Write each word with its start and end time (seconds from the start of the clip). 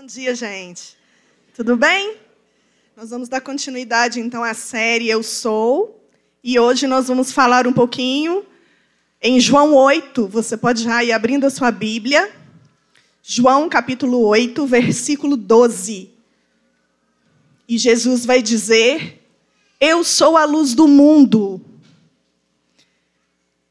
Bom 0.00 0.06
dia, 0.06 0.32
gente. 0.32 0.96
Tudo 1.56 1.76
bem? 1.76 2.18
Nós 2.96 3.10
vamos 3.10 3.28
dar 3.28 3.40
continuidade 3.40 4.20
então 4.20 4.44
à 4.44 4.54
série 4.54 5.08
Eu 5.08 5.24
Sou. 5.24 6.00
E 6.42 6.56
hoje 6.56 6.86
nós 6.86 7.08
vamos 7.08 7.32
falar 7.32 7.66
um 7.66 7.72
pouquinho 7.72 8.46
em 9.20 9.40
João 9.40 9.74
8. 9.74 10.28
Você 10.28 10.56
pode 10.56 10.84
já 10.84 11.02
ir 11.02 11.10
abrindo 11.10 11.46
a 11.46 11.50
sua 11.50 11.72
Bíblia. 11.72 12.32
João 13.24 13.68
capítulo 13.68 14.20
8, 14.20 14.64
versículo 14.68 15.36
12. 15.36 16.10
E 17.68 17.76
Jesus 17.76 18.24
vai 18.24 18.40
dizer: 18.40 19.20
Eu 19.80 20.04
sou 20.04 20.36
a 20.36 20.44
luz 20.44 20.74
do 20.74 20.86
mundo. 20.86 21.60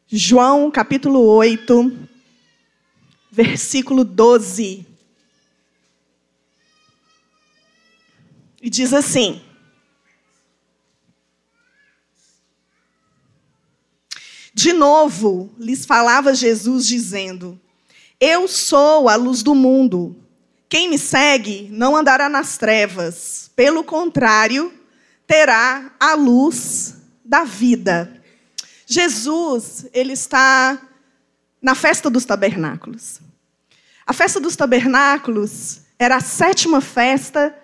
João 0.09 0.70
capítulo 0.70 1.21
8, 1.21 1.98
versículo 3.32 4.04
12. 4.04 4.96
E 8.61 8.70
diz 8.70 8.93
assim: 8.93 9.42
De 14.54 14.74
novo 14.74 15.54
lhes 15.60 15.86
falava 15.86 16.34
Jesus, 16.34 16.88
dizendo: 16.88 17.60
Eu 18.20 18.48
sou 18.48 19.07
a 19.07 19.15
luz 19.15 19.43
do 19.43 19.54
mundo. 19.54 20.15
Quem 20.68 20.89
me 20.89 20.98
segue 20.98 21.70
não 21.71 21.96
andará 21.96 22.28
nas 22.28 22.57
trevas, 22.57 23.51
pelo 23.56 23.84
contrário, 23.84 24.74
terá 25.28 25.92
a 26.00 26.15
luz 26.15 26.96
da 27.24 27.43
vida. 27.43 28.21
Jesus, 28.86 29.86
ele 29.93 30.14
está 30.14 30.82
na 31.62 31.76
festa 31.76 32.09
dos 32.09 32.26
tabernáculos. 32.26 33.20
A 34.06 34.14
festa 34.14 34.39
dos 34.39 34.56
tabernáculos 34.56 35.81
era 36.00 36.16
a 36.16 36.22
sétima 36.22 36.81
festa 36.81 37.56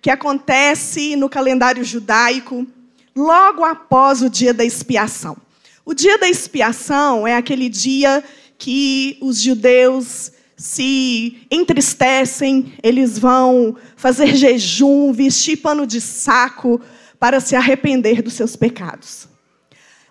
que 0.00 0.10
acontece 0.10 1.16
no 1.16 1.28
calendário 1.28 1.84
judaico 1.84 2.66
logo 3.14 3.64
após 3.64 4.22
o 4.22 4.30
dia 4.30 4.54
da 4.54 4.64
expiação. 4.64 5.36
O 5.84 5.94
dia 5.94 6.18
da 6.18 6.28
expiação 6.28 7.26
é 7.26 7.36
aquele 7.36 7.68
dia 7.68 8.22
que 8.56 9.18
os 9.20 9.40
judeus 9.40 10.32
se 10.56 11.38
entristecem, 11.50 12.74
eles 12.82 13.18
vão 13.18 13.76
fazer 13.96 14.34
jejum, 14.36 15.12
vestir 15.12 15.56
pano 15.56 15.86
de 15.86 16.00
saco 16.00 16.80
para 17.18 17.40
se 17.40 17.56
arrepender 17.56 18.22
dos 18.22 18.34
seus 18.34 18.56
pecados. 18.56 19.26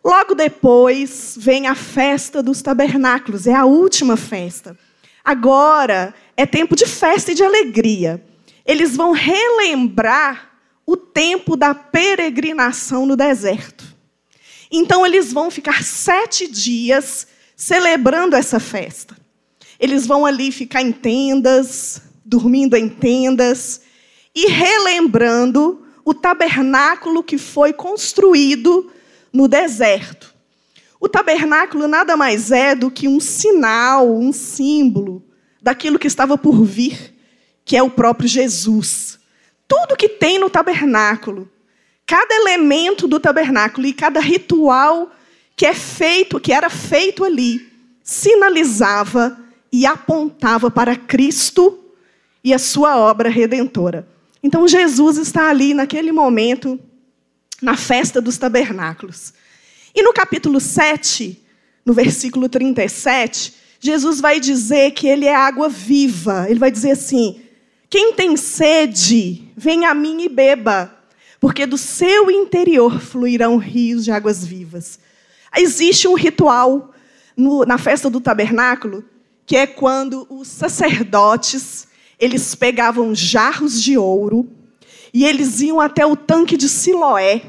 Logo 0.03 0.33
depois 0.33 1.35
vem 1.37 1.67
a 1.67 1.75
festa 1.75 2.41
dos 2.41 2.61
tabernáculos, 2.61 3.45
é 3.45 3.53
a 3.53 3.65
última 3.65 4.17
festa. 4.17 4.77
Agora 5.23 6.15
é 6.35 6.45
tempo 6.45 6.75
de 6.75 6.85
festa 6.87 7.31
e 7.31 7.35
de 7.35 7.43
alegria. 7.43 8.23
Eles 8.65 8.95
vão 8.95 9.11
relembrar 9.11 10.51
o 10.85 10.97
tempo 10.97 11.55
da 11.55 11.73
peregrinação 11.73 13.05
no 13.05 13.15
deserto. 13.15 13.85
Então, 14.71 15.05
eles 15.05 15.33
vão 15.33 15.49
ficar 15.49 15.83
sete 15.83 16.47
dias 16.47 17.27
celebrando 17.55 18.35
essa 18.35 18.59
festa. 18.59 19.17
Eles 19.79 20.05
vão 20.05 20.25
ali 20.25 20.51
ficar 20.51 20.81
em 20.81 20.91
tendas, 20.91 22.01
dormindo 22.25 22.75
em 22.75 22.87
tendas 22.89 23.81
e 24.35 24.47
relembrando 24.47 25.85
o 26.05 26.13
tabernáculo 26.13 27.23
que 27.23 27.37
foi 27.37 27.73
construído 27.73 28.91
no 29.31 29.47
deserto. 29.47 30.33
O 30.99 31.07
tabernáculo 31.07 31.87
nada 31.87 32.17
mais 32.17 32.51
é 32.51 32.75
do 32.75 32.91
que 32.91 33.07
um 33.07 33.19
sinal, 33.19 34.11
um 34.15 34.33
símbolo 34.33 35.23
daquilo 35.61 35.99
que 35.99 36.07
estava 36.07 36.37
por 36.37 36.63
vir, 36.63 37.15
que 37.69 37.77
é 37.77 37.83
o 37.83 37.89
próprio 37.91 38.27
Jesus. 38.27 39.19
Tudo 39.67 39.95
que 39.95 40.09
tem 40.09 40.39
no 40.39 40.49
tabernáculo, 40.49 41.47
cada 42.03 42.33
elemento 42.33 43.07
do 43.07 43.19
tabernáculo 43.19 43.85
e 43.85 43.93
cada 43.93 44.19
ritual 44.19 45.11
que 45.55 45.67
é 45.67 45.73
feito, 45.75 46.39
que 46.39 46.51
era 46.51 46.67
feito 46.67 47.23
ali, 47.23 47.71
sinalizava 48.03 49.37
e 49.71 49.85
apontava 49.85 50.71
para 50.71 50.95
Cristo 50.95 51.77
e 52.43 52.55
a 52.55 52.57
sua 52.57 52.97
obra 52.97 53.29
redentora. 53.29 54.07
Então 54.41 54.67
Jesus 54.67 55.17
está 55.17 55.47
ali 55.47 55.75
naquele 55.75 56.11
momento 56.11 56.79
na 57.61 57.77
festa 57.77 58.19
dos 58.19 58.39
tabernáculos. 58.39 59.31
E 59.93 60.01
no 60.01 60.11
capítulo 60.11 60.59
7, 60.59 61.39
no 61.85 61.93
versículo 61.93 62.49
37, 62.49 63.53
Jesus 63.79 64.19
vai 64.19 64.39
dizer 64.39 64.89
que 64.93 65.07
ele 65.07 65.27
é 65.27 65.35
água 65.35 65.69
viva. 65.69 66.47
Ele 66.49 66.59
vai 66.59 66.71
dizer 66.71 66.91
assim: 66.93 67.43
quem 67.89 68.13
tem 68.13 68.37
sede, 68.37 69.51
vem 69.55 69.85
a 69.85 69.93
mim 69.93 70.21
e 70.21 70.29
beba, 70.29 70.95
porque 71.39 71.65
do 71.65 71.77
seu 71.77 72.29
interior 72.29 72.99
fluirão 72.99 73.57
rios 73.57 74.03
de 74.03 74.11
águas 74.11 74.45
vivas. 74.45 74.99
Existe 75.57 76.07
um 76.07 76.13
ritual 76.13 76.93
no, 77.35 77.65
na 77.65 77.77
festa 77.77 78.09
do 78.09 78.21
tabernáculo, 78.21 79.03
que 79.45 79.55
é 79.55 79.65
quando 79.65 80.27
os 80.29 80.47
sacerdotes 80.47 81.87
eles 82.19 82.53
pegavam 82.53 83.15
jarros 83.15 83.81
de 83.81 83.97
ouro 83.97 84.47
e 85.13 85.25
eles 85.25 85.61
iam 85.61 85.79
até 85.79 86.05
o 86.05 86.15
tanque 86.15 86.55
de 86.55 86.69
Siloé 86.69 87.43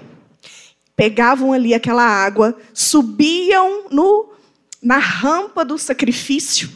pegavam 1.01 1.55
ali 1.55 1.73
aquela 1.73 2.05
água, 2.05 2.55
subiam 2.75 3.89
no, 3.91 4.35
na 4.83 4.99
rampa 4.99 5.65
do 5.65 5.79
sacrifício 5.79 6.71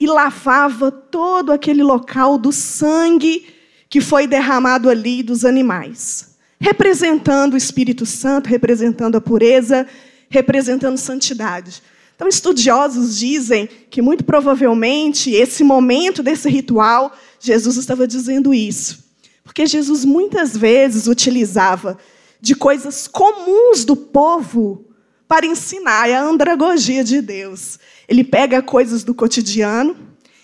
e 0.00 0.06
lavava 0.06 0.90
todo 0.90 1.52
aquele 1.52 1.82
local 1.82 2.38
do 2.38 2.52
sangue 2.52 3.46
que 3.88 4.00
foi 4.00 4.26
derramado 4.26 4.88
ali 4.88 5.22
dos 5.22 5.44
animais, 5.44 6.36
representando 6.60 7.54
o 7.54 7.56
Espírito 7.56 8.04
Santo, 8.04 8.48
representando 8.48 9.16
a 9.16 9.20
pureza, 9.20 9.86
representando 10.28 10.98
santidade. 10.98 11.82
Então, 12.14 12.28
estudiosos 12.28 13.16
dizem 13.16 13.68
que 13.88 14.02
muito 14.02 14.24
provavelmente 14.24 15.30
esse 15.30 15.62
momento 15.62 16.22
desse 16.22 16.48
ritual, 16.48 17.16
Jesus 17.40 17.76
estava 17.76 18.06
dizendo 18.06 18.52
isso. 18.52 19.04
Porque 19.44 19.66
Jesus 19.66 20.04
muitas 20.04 20.56
vezes 20.56 21.06
utilizava 21.06 21.96
de 22.40 22.54
coisas 22.54 23.06
comuns 23.06 23.84
do 23.84 23.96
povo 23.96 24.87
para 25.28 25.46
ensinar. 25.46 26.08
É 26.08 26.16
a 26.16 26.22
andragogia 26.22 27.04
de 27.04 27.20
Deus. 27.20 27.78
Ele 28.08 28.24
pega 28.24 28.62
coisas 28.62 29.04
do 29.04 29.14
cotidiano 29.14 29.96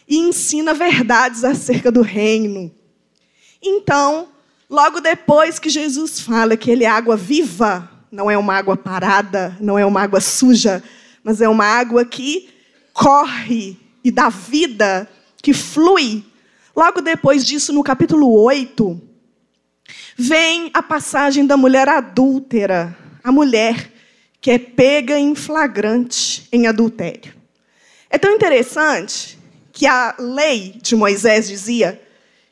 e 0.07 0.19
ensina 0.19 0.75
verdades 0.75 1.43
acerca 1.43 1.91
do 1.91 2.03
reino. 2.03 2.71
Então, 3.63 4.29
logo 4.69 5.01
depois 5.01 5.59
que 5.59 5.71
Jesus 5.71 6.21
fala 6.21 6.57
que 6.57 6.71
ele 6.71 6.85
é 6.85 6.89
água 6.89 7.17
viva, 7.17 7.91
não 8.13 8.31
é 8.31 8.37
uma 8.37 8.55
água 8.55 8.77
parada, 8.77 9.57
não 9.59 9.79
é 9.79 9.87
uma 9.87 10.03
água 10.03 10.21
suja, 10.21 10.83
mas 11.23 11.41
é 11.41 11.49
uma 11.49 11.65
água 11.65 12.05
que 12.05 12.51
corre 12.93 13.79
e 14.05 14.11
dá 14.11 14.29
vida, 14.29 15.09
que 15.43 15.55
flui. 15.55 16.23
Logo 16.77 17.01
depois 17.01 17.45
disso, 17.45 17.73
no 17.73 17.83
capítulo 17.83 18.31
8, 18.31 19.15
Vem 20.17 20.71
a 20.73 20.83
passagem 20.83 21.47
da 21.47 21.57
mulher 21.57 21.89
adúltera, 21.89 22.97
a 23.23 23.33
mulher 23.33 23.93
que 24.45 24.51
é 24.51 24.59
pega 24.59 25.19
em 25.19 25.35
flagrante 25.35 26.47
em 26.53 26.67
adultério. 26.67 27.33
É 28.11 28.19
tão 28.19 28.31
interessante 28.31 29.39
que 29.73 29.87
a 29.87 30.15
lei 30.19 30.79
de 30.83 30.95
Moisés 30.95 31.49
dizia 31.49 31.99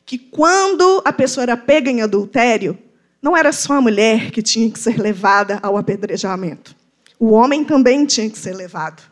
que 0.03 0.17
quando 0.17 1.03
a 1.05 1.13
pessoa 1.13 1.43
era 1.43 1.55
pega 1.55 1.91
em 1.91 2.01
adultério, 2.01 2.75
não 3.21 3.37
era 3.37 3.51
só 3.51 3.73
a 3.73 3.81
mulher 3.81 4.31
que 4.31 4.41
tinha 4.41 4.71
que 4.71 4.79
ser 4.79 4.99
levada 4.99 5.59
ao 5.61 5.77
apedrejamento. 5.77 6.75
O 7.19 7.29
homem 7.29 7.63
também 7.63 8.07
tinha 8.07 8.27
que 8.27 8.39
ser 8.39 8.55
levado. 8.55 9.03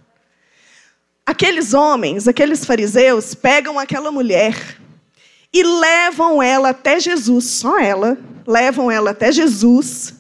Aqueles 1.24 1.76
homens, 1.76 2.28
aqueles 2.28 2.66
fariseus, 2.66 3.36
pegam 3.36 3.78
aquela 3.78 4.12
mulher 4.12 4.56
e 5.54 5.62
levam 5.62 6.42
ela 6.42 6.70
até 6.70 7.00
Jesus, 7.00 7.46
só 7.46 7.80
ela, 7.80 8.18
levam 8.48 8.90
ela 8.90 9.12
até 9.12 9.32
Jesus 9.32 10.20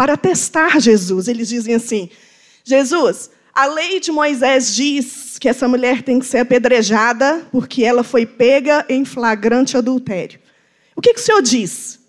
para 0.00 0.16
testar 0.16 0.80
Jesus. 0.80 1.28
Eles 1.28 1.50
dizem 1.50 1.74
assim: 1.74 2.08
Jesus, 2.64 3.30
a 3.52 3.66
lei 3.66 4.00
de 4.00 4.10
Moisés 4.10 4.74
diz 4.74 5.38
que 5.38 5.46
essa 5.46 5.68
mulher 5.68 6.00
tem 6.00 6.18
que 6.18 6.24
ser 6.24 6.38
apedrejada 6.38 7.46
porque 7.52 7.84
ela 7.84 8.02
foi 8.02 8.24
pega 8.24 8.86
em 8.88 9.04
flagrante 9.04 9.76
adultério. 9.76 10.40
O 10.96 11.02
que, 11.02 11.12
que 11.12 11.20
o 11.20 11.22
senhor 11.22 11.42
diz? 11.42 12.00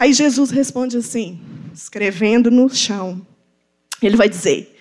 Aí 0.00 0.12
Jesus 0.12 0.50
responde 0.50 0.96
assim, 0.96 1.40
escrevendo 1.72 2.50
no 2.50 2.68
chão. 2.68 3.24
Ele 4.02 4.16
vai 4.16 4.28
dizer: 4.28 4.76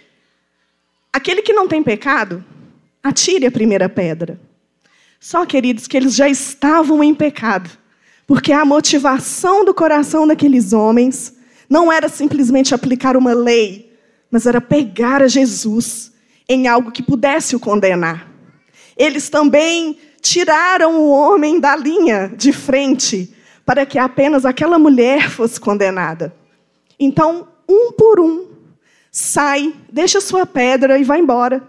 Aquele 1.13 1.43
que 1.43 1.53
não 1.53 1.67
tem 1.67 1.83
pecado, 1.83 2.43
atire 3.03 3.45
a 3.45 3.51
primeira 3.51 3.87
pedra. 3.87 4.41
Só, 5.19 5.45
queridos, 5.45 5.85
que 5.85 5.95
eles 5.95 6.15
já 6.15 6.27
estavam 6.27 7.03
em 7.03 7.13
pecado, 7.13 7.69
porque 8.25 8.51
a 8.51 8.65
motivação 8.65 9.63
do 9.63 9.75
coração 9.75 10.25
daqueles 10.25 10.73
homens 10.73 11.36
não 11.69 11.91
era 11.91 12.07
simplesmente 12.09 12.73
aplicar 12.73 13.17
uma 13.17 13.33
lei, 13.33 13.93
mas 14.31 14.45
era 14.45 14.61
pegar 14.61 15.21
a 15.21 15.27
Jesus 15.27 16.11
em 16.47 16.67
algo 16.67 16.91
que 16.91 17.03
pudesse 17.03 17.55
o 17.55 17.59
condenar. 17.59 18.31
Eles 18.95 19.29
também 19.29 19.97
tiraram 20.21 21.01
o 21.01 21.09
homem 21.09 21.59
da 21.59 21.75
linha 21.75 22.31
de 22.35 22.51
frente 22.51 23.33
para 23.65 23.85
que 23.85 23.99
apenas 23.99 24.45
aquela 24.45 24.79
mulher 24.79 25.29
fosse 25.29 25.59
condenada. 25.59 26.33
Então, 26.99 27.47
um 27.67 27.91
por 27.91 28.19
um, 28.19 28.47
sai, 29.11 29.75
deixa 29.91 30.21
sua 30.21 30.45
pedra 30.45 30.97
e 30.97 31.03
vai 31.03 31.19
embora. 31.19 31.67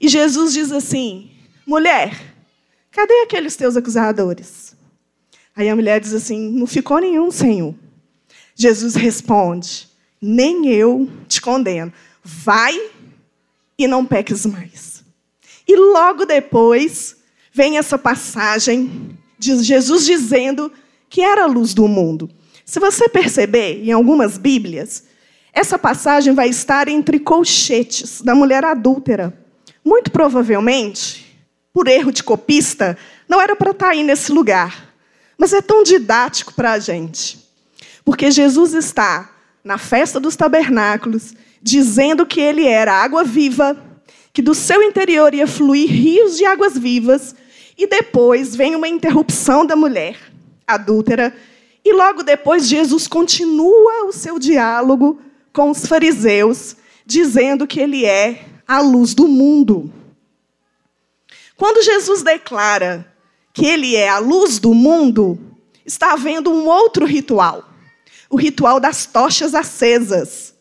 E 0.00 0.08
Jesus 0.08 0.52
diz 0.52 0.72
assim: 0.72 1.30
mulher, 1.66 2.34
cadê 2.90 3.14
aqueles 3.22 3.56
teus 3.56 3.76
acusadores? 3.76 4.76
Aí 5.54 5.68
a 5.68 5.76
mulher 5.76 6.00
diz 6.00 6.12
assim: 6.12 6.50
não 6.50 6.66
ficou 6.66 6.98
nenhum, 6.98 7.30
Senhor. 7.30 7.74
Jesus 8.56 8.94
responde: 8.94 9.86
nem 10.20 10.66
eu 10.66 11.08
te 11.28 11.40
condeno. 11.40 11.92
Vai 12.24 12.90
e 13.78 13.86
não 13.86 14.04
peques 14.04 14.46
mais. 14.46 15.04
E 15.68 15.76
logo 15.76 16.24
depois 16.24 17.16
vem 17.52 17.76
essa 17.76 17.98
passagem 17.98 19.16
de 19.38 19.62
Jesus 19.62 20.06
dizendo 20.06 20.72
que 21.08 21.20
era 21.20 21.44
a 21.44 21.46
luz 21.46 21.74
do 21.74 21.86
mundo. 21.86 22.30
Se 22.64 22.80
você 22.80 23.08
perceber, 23.08 23.84
em 23.84 23.92
algumas 23.92 24.38
Bíblias, 24.38 25.04
essa 25.52 25.78
passagem 25.78 26.34
vai 26.34 26.48
estar 26.48 26.88
entre 26.88 27.20
colchetes 27.20 28.20
da 28.22 28.34
mulher 28.34 28.64
adúltera. 28.64 29.38
Muito 29.84 30.10
provavelmente, 30.10 31.38
por 31.72 31.86
erro 31.86 32.10
de 32.10 32.24
copista, 32.24 32.98
não 33.28 33.40
era 33.40 33.54
para 33.54 33.70
estar 33.70 33.90
aí 33.90 34.02
nesse 34.02 34.32
lugar. 34.32 34.94
Mas 35.38 35.52
é 35.52 35.60
tão 35.60 35.82
didático 35.82 36.54
para 36.54 36.72
a 36.72 36.78
gente. 36.78 37.45
Porque 38.06 38.30
Jesus 38.30 38.72
está 38.72 39.28
na 39.64 39.78
festa 39.78 40.20
dos 40.20 40.36
tabernáculos, 40.36 41.34
dizendo 41.60 42.24
que 42.24 42.40
ele 42.40 42.64
era 42.64 42.92
água 42.92 43.24
viva, 43.24 43.76
que 44.32 44.40
do 44.40 44.54
seu 44.54 44.80
interior 44.80 45.34
ia 45.34 45.44
fluir 45.44 45.90
rios 45.90 46.36
de 46.36 46.44
águas 46.44 46.78
vivas, 46.78 47.34
e 47.76 47.84
depois 47.84 48.54
vem 48.54 48.76
uma 48.76 48.86
interrupção 48.86 49.66
da 49.66 49.74
mulher 49.74 50.16
adúltera, 50.64 51.34
e 51.84 51.92
logo 51.92 52.22
depois 52.22 52.68
Jesus 52.68 53.08
continua 53.08 54.04
o 54.04 54.12
seu 54.12 54.38
diálogo 54.38 55.20
com 55.52 55.68
os 55.70 55.84
fariseus, 55.84 56.76
dizendo 57.04 57.66
que 57.66 57.80
ele 57.80 58.04
é 58.04 58.44
a 58.68 58.80
luz 58.80 59.14
do 59.14 59.26
mundo. 59.26 59.92
Quando 61.56 61.82
Jesus 61.82 62.22
declara 62.22 63.12
que 63.52 63.66
ele 63.66 63.96
é 63.96 64.08
a 64.08 64.20
luz 64.20 64.60
do 64.60 64.72
mundo, 64.72 65.36
está 65.84 66.12
havendo 66.12 66.52
um 66.52 66.68
outro 66.68 67.04
ritual, 67.04 67.64
o 68.30 68.36
ritual 68.36 68.80
das 68.80 69.06
tochas 69.06 69.54
acesas. 69.54 70.54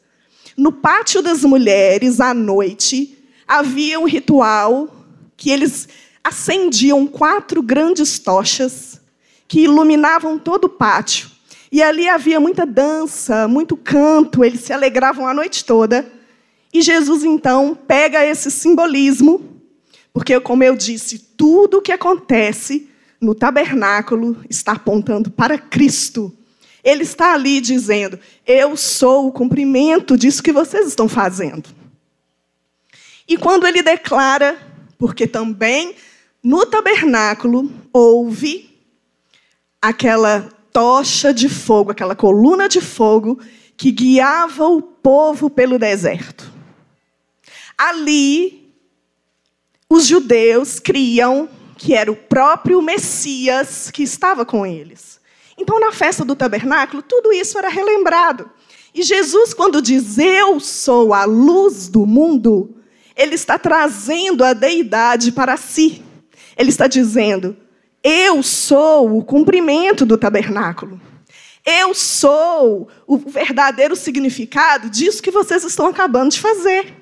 No 0.57 0.71
pátio 0.71 1.21
das 1.21 1.43
mulheres, 1.43 2.19
à 2.19 2.33
noite, 2.33 3.17
havia 3.47 3.99
um 3.99 4.05
ritual 4.05 4.89
que 5.35 5.49
eles 5.49 5.87
acendiam 6.23 7.05
quatro 7.05 7.61
grandes 7.61 8.17
tochas 8.17 8.99
que 9.47 9.61
iluminavam 9.61 10.39
todo 10.39 10.65
o 10.65 10.69
pátio. 10.69 11.29
E 11.71 11.83
ali 11.83 12.07
havia 12.07 12.39
muita 12.39 12.65
dança, 12.65 13.47
muito 13.47 13.75
canto, 13.75 14.43
eles 14.43 14.61
se 14.61 14.71
alegravam 14.71 15.27
a 15.27 15.33
noite 15.33 15.65
toda. 15.65 16.09
E 16.73 16.81
Jesus 16.81 17.23
então 17.23 17.77
pega 17.87 18.25
esse 18.25 18.49
simbolismo, 18.49 19.61
porque, 20.13 20.39
como 20.39 20.63
eu 20.63 20.75
disse, 20.75 21.19
tudo 21.19 21.77
o 21.77 21.81
que 21.81 21.91
acontece 21.91 22.89
no 23.19 23.35
tabernáculo 23.35 24.37
está 24.49 24.73
apontando 24.73 25.29
para 25.29 25.57
Cristo. 25.57 26.33
Ele 26.85 27.01
está 27.01 27.33
ali 27.33 27.59
dizendo: 27.59 28.19
Eu 28.45 28.77
sou 28.77 29.27
o 29.27 29.31
cumprimento 29.31 30.15
disso 30.15 30.43
que 30.43 30.51
vocês 30.51 30.87
estão 30.87 31.09
fazendo. 31.09 31.67
E 33.27 33.35
quando 33.35 33.65
ele 33.65 33.81
declara, 33.81 34.55
porque 34.99 35.25
também 35.25 35.95
no 36.43 36.63
tabernáculo 36.63 37.71
houve 37.91 38.69
aquela 39.81 40.41
tocha 40.71 41.33
de 41.33 41.49
fogo, 41.49 41.89
aquela 41.89 42.15
coluna 42.15 42.69
de 42.69 42.79
fogo 42.79 43.39
que 43.75 43.91
guiava 43.91 44.67
o 44.67 44.81
povo 44.81 45.49
pelo 45.49 45.79
deserto. 45.79 46.53
Ali, 47.75 48.71
os 49.89 50.05
judeus 50.05 50.79
criam 50.79 51.49
que 51.77 51.93
era 51.93 52.11
o 52.11 52.15
próprio 52.15 52.81
Messias 52.81 53.89
que 53.91 54.03
estava 54.03 54.45
com 54.45 54.65
eles. 54.65 55.19
Então, 55.57 55.79
na 55.79 55.91
festa 55.91 56.25
do 56.25 56.35
tabernáculo, 56.35 57.01
tudo 57.01 57.31
isso 57.31 57.57
era 57.57 57.69
relembrado. 57.69 58.49
E 58.93 59.03
Jesus, 59.03 59.53
quando 59.53 59.81
diz 59.81 60.17
eu 60.17 60.59
sou 60.59 61.13
a 61.13 61.25
luz 61.25 61.87
do 61.87 62.05
mundo, 62.05 62.75
ele 63.15 63.35
está 63.35 63.57
trazendo 63.57 64.43
a 64.43 64.53
deidade 64.53 65.31
para 65.31 65.57
si. 65.57 66.03
Ele 66.57 66.69
está 66.69 66.87
dizendo: 66.87 67.57
eu 68.07 68.43
sou 68.43 69.17
o 69.17 69.23
cumprimento 69.23 70.05
do 70.05 70.15
tabernáculo. 70.15 71.01
Eu 71.65 71.95
sou 71.95 72.87
o 73.07 73.17
verdadeiro 73.17 73.95
significado 73.95 74.91
disso 74.91 75.23
que 75.23 75.31
vocês 75.31 75.63
estão 75.63 75.87
acabando 75.87 76.29
de 76.29 76.39
fazer. 76.39 76.93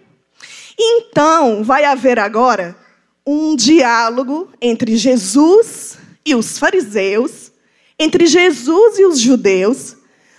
Então, 0.80 1.62
vai 1.62 1.84
haver 1.84 2.18
agora 2.18 2.74
um 3.28 3.54
diálogo 3.54 4.50
entre 4.62 4.96
Jesus 4.96 5.98
e 6.26 6.34
os 6.34 6.58
fariseus, 6.58 7.52
entre 7.98 8.26
Jesus 8.26 9.00
e 9.00 9.06
os 9.06 9.20
judeus, 9.20 9.96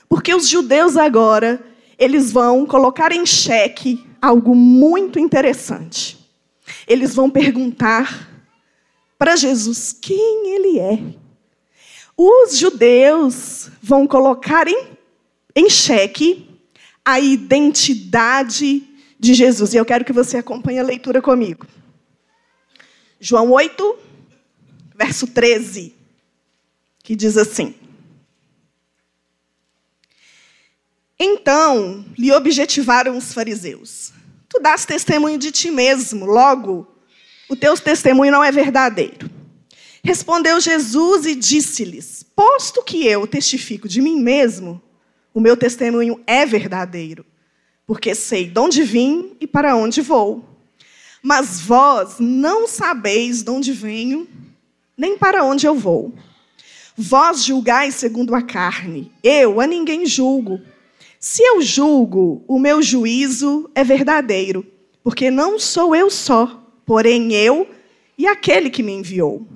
porque 0.08 0.34
os 0.34 0.48
judeus 0.48 0.96
agora, 0.96 1.64
eles 1.98 2.32
vão 2.32 2.66
colocar 2.66 3.12
em 3.12 3.24
xeque 3.24 4.04
algo 4.20 4.54
muito 4.54 5.18
interessante. 5.18 6.18
Eles 6.86 7.14
vão 7.14 7.30
perguntar 7.30 8.30
para 9.18 9.36
Jesus 9.36 9.92
quem 9.92 10.54
ele 10.54 10.78
é. 10.78 10.98
Os 12.16 12.56
judeus 12.56 13.70
vão 13.82 14.06
colocar 14.06 14.68
em, 14.68 14.88
em 15.54 15.68
xeque 15.68 16.48
a 17.04 17.20
identidade 17.20 18.82
de 19.18 19.34
Jesus. 19.34 19.74
E 19.74 19.76
eu 19.76 19.84
quero 19.84 20.04
que 20.04 20.12
você 20.12 20.38
acompanhe 20.38 20.78
a 20.78 20.82
leitura 20.82 21.20
comigo. 21.20 21.66
João 23.20 23.50
8, 23.52 23.96
verso 24.96 25.26
13, 25.26 25.94
que 27.04 27.14
diz 27.14 27.36
assim: 27.36 27.74
Então 31.16 32.04
lhe 32.18 32.32
objetivaram 32.32 33.16
os 33.16 33.32
fariseus: 33.32 34.12
Tu 34.48 34.58
dás 34.60 34.84
testemunho 34.84 35.38
de 35.38 35.52
ti 35.52 35.70
mesmo, 35.70 36.26
logo 36.26 36.88
o 37.48 37.54
teu 37.54 37.78
testemunho 37.78 38.32
não 38.32 38.42
é 38.42 38.50
verdadeiro. 38.50 39.30
Respondeu 40.02 40.58
Jesus 40.58 41.26
e 41.26 41.34
disse-lhes: 41.36 42.24
Posto 42.34 42.82
que 42.82 43.06
eu 43.06 43.26
testifico 43.26 43.86
de 43.86 44.00
mim 44.00 44.20
mesmo, 44.20 44.82
o 45.32 45.40
meu 45.40 45.56
testemunho 45.56 46.20
é 46.26 46.46
verdadeiro, 46.46 47.24
porque 47.86 48.14
sei 48.14 48.48
de 48.48 48.58
onde 48.58 48.82
vim 48.82 49.36
e 49.38 49.46
para 49.46 49.76
onde 49.76 50.00
vou. 50.00 50.42
Mas 51.22 51.60
vós 51.60 52.16
não 52.18 52.66
sabeis 52.66 53.42
de 53.42 53.50
onde 53.50 53.72
venho, 53.72 54.28
nem 54.96 55.16
para 55.16 55.42
onde 55.44 55.66
eu 55.66 55.74
vou. 55.74 56.14
Vós 56.96 57.44
julgais 57.44 57.94
segundo 57.94 58.34
a 58.34 58.42
carne, 58.42 59.10
eu 59.22 59.60
a 59.60 59.66
ninguém 59.66 60.06
julgo. 60.06 60.60
Se 61.18 61.42
eu 61.42 61.60
julgo, 61.62 62.44
o 62.46 62.58
meu 62.58 62.82
juízo 62.82 63.70
é 63.74 63.82
verdadeiro, 63.82 64.66
porque 65.02 65.30
não 65.30 65.58
sou 65.58 65.94
eu 65.94 66.10
só 66.10 66.64
porém 66.84 67.32
eu 67.34 67.68
e 68.16 68.26
aquele 68.26 68.70
que 68.70 68.82
me 68.82 68.92
enviou. 68.92 69.46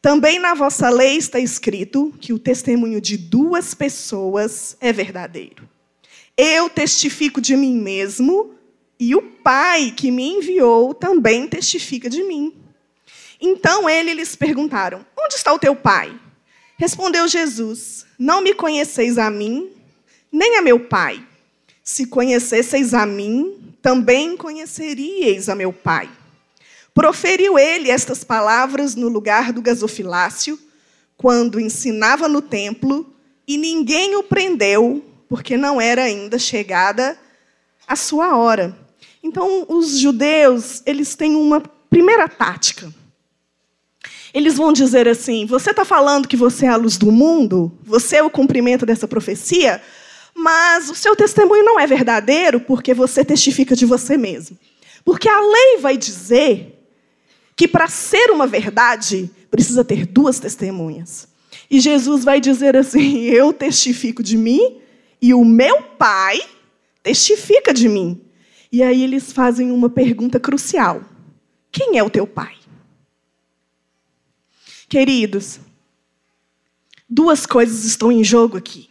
Também 0.00 0.38
na 0.38 0.54
vossa 0.54 0.88
lei 0.88 1.16
está 1.16 1.40
escrito 1.40 2.14
que 2.20 2.32
o 2.32 2.38
testemunho 2.38 3.00
de 3.00 3.16
duas 3.16 3.74
pessoas 3.74 4.76
é 4.80 4.92
verdadeiro. 4.92 5.68
Eu 6.36 6.70
testifico 6.70 7.40
de 7.40 7.56
mim 7.56 7.74
mesmo, 7.74 8.54
e 9.00 9.14
o 9.14 9.22
Pai 9.22 9.92
que 9.96 10.10
me 10.10 10.24
enviou 10.24 10.94
também 10.94 11.48
testifica 11.48 12.08
de 12.08 12.22
mim. 12.22 12.54
Então 13.40 13.88
ele 13.88 14.14
lhes 14.14 14.36
perguntaram: 14.36 15.04
Onde 15.18 15.34
está 15.34 15.52
o 15.52 15.58
teu 15.58 15.74
Pai? 15.74 16.16
Respondeu 16.78 17.26
Jesus: 17.26 18.06
Não 18.16 18.40
me 18.40 18.54
conheceis 18.54 19.18
a 19.18 19.28
mim, 19.28 19.68
nem 20.30 20.56
a 20.56 20.62
meu 20.62 20.78
Pai. 20.78 21.20
Se 21.82 22.06
conhecesseis 22.06 22.94
a 22.94 23.04
mim, 23.04 23.74
também 23.82 24.36
conheceríeis 24.36 25.48
a 25.48 25.56
meu 25.56 25.72
Pai. 25.72 26.08
Proferiu 26.94 27.58
ele 27.58 27.90
estas 27.90 28.22
palavras 28.22 28.94
no 28.94 29.08
lugar 29.08 29.52
do 29.52 29.60
gasofilácio, 29.60 30.56
quando 31.16 31.58
ensinava 31.58 32.28
no 32.28 32.40
templo, 32.40 33.12
e 33.46 33.56
ninguém 33.56 34.14
o 34.14 34.22
prendeu, 34.22 35.04
porque 35.28 35.56
não 35.56 35.80
era 35.80 36.04
ainda 36.04 36.38
chegada 36.38 37.18
a 37.88 37.96
sua 37.96 38.36
hora. 38.36 38.78
Então, 39.20 39.66
os 39.68 39.98
judeus, 39.98 40.80
eles 40.86 41.16
têm 41.16 41.34
uma 41.34 41.60
primeira 41.90 42.28
tática. 42.28 42.92
Eles 44.32 44.56
vão 44.56 44.72
dizer 44.72 45.08
assim: 45.08 45.46
você 45.46 45.70
está 45.70 45.84
falando 45.84 46.28
que 46.28 46.36
você 46.36 46.66
é 46.66 46.68
a 46.68 46.76
luz 46.76 46.96
do 46.96 47.10
mundo, 47.10 47.72
você 47.84 48.16
é 48.16 48.22
o 48.22 48.30
cumprimento 48.30 48.84
dessa 48.84 49.08
profecia, 49.08 49.80
mas 50.34 50.90
o 50.90 50.94
seu 50.94 51.16
testemunho 51.16 51.64
não 51.64 51.80
é 51.80 51.86
verdadeiro 51.86 52.60
porque 52.60 52.94
você 52.94 53.24
testifica 53.24 53.74
de 53.74 53.86
você 53.86 54.16
mesmo. 54.16 54.56
Porque 55.04 55.28
a 55.28 55.40
lei 55.40 55.78
vai 55.80 55.96
dizer 55.96 56.78
que 57.56 57.66
para 57.66 57.88
ser 57.88 58.30
uma 58.30 58.46
verdade, 58.46 59.30
precisa 59.50 59.82
ter 59.84 60.06
duas 60.06 60.38
testemunhas. 60.38 61.26
E 61.70 61.80
Jesus 61.80 62.24
vai 62.24 62.40
dizer 62.40 62.76
assim: 62.76 63.24
Eu 63.24 63.52
testifico 63.52 64.22
de 64.22 64.36
mim 64.36 64.78
e 65.20 65.34
o 65.34 65.44
meu 65.44 65.82
Pai 65.82 66.40
testifica 67.02 67.72
de 67.74 67.88
mim. 67.88 68.20
E 68.70 68.82
aí 68.82 69.02
eles 69.02 69.32
fazem 69.32 69.70
uma 69.70 69.88
pergunta 69.88 70.38
crucial: 70.38 71.02
Quem 71.72 71.98
é 71.98 72.02
o 72.02 72.10
teu 72.10 72.26
Pai? 72.26 72.54
Queridos, 74.88 75.60
duas 77.08 77.44
coisas 77.44 77.84
estão 77.84 78.10
em 78.10 78.24
jogo 78.24 78.56
aqui: 78.56 78.88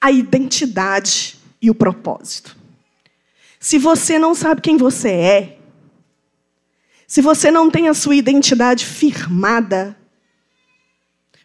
a 0.00 0.10
identidade 0.10 1.38
e 1.60 1.70
o 1.70 1.74
propósito. 1.74 2.56
Se 3.60 3.78
você 3.78 4.18
não 4.18 4.34
sabe 4.34 4.60
quem 4.60 4.76
você 4.76 5.08
é, 5.10 5.58
se 7.06 7.20
você 7.20 7.50
não 7.50 7.70
tem 7.70 7.88
a 7.88 7.94
sua 7.94 8.16
identidade 8.16 8.86
firmada, 8.86 9.96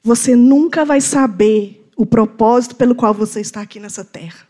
você 0.01 0.36
nunca 0.36 0.86
vai 0.86 1.01
saber 1.01 1.86
o 1.98 2.05
propósito 2.05 2.75
pelo 2.75 2.96
qual 2.96 3.13
você 3.13 3.41
está 3.41 3.62
aqui 3.62 3.79
nessa 3.79 4.05
terra. 4.05 4.48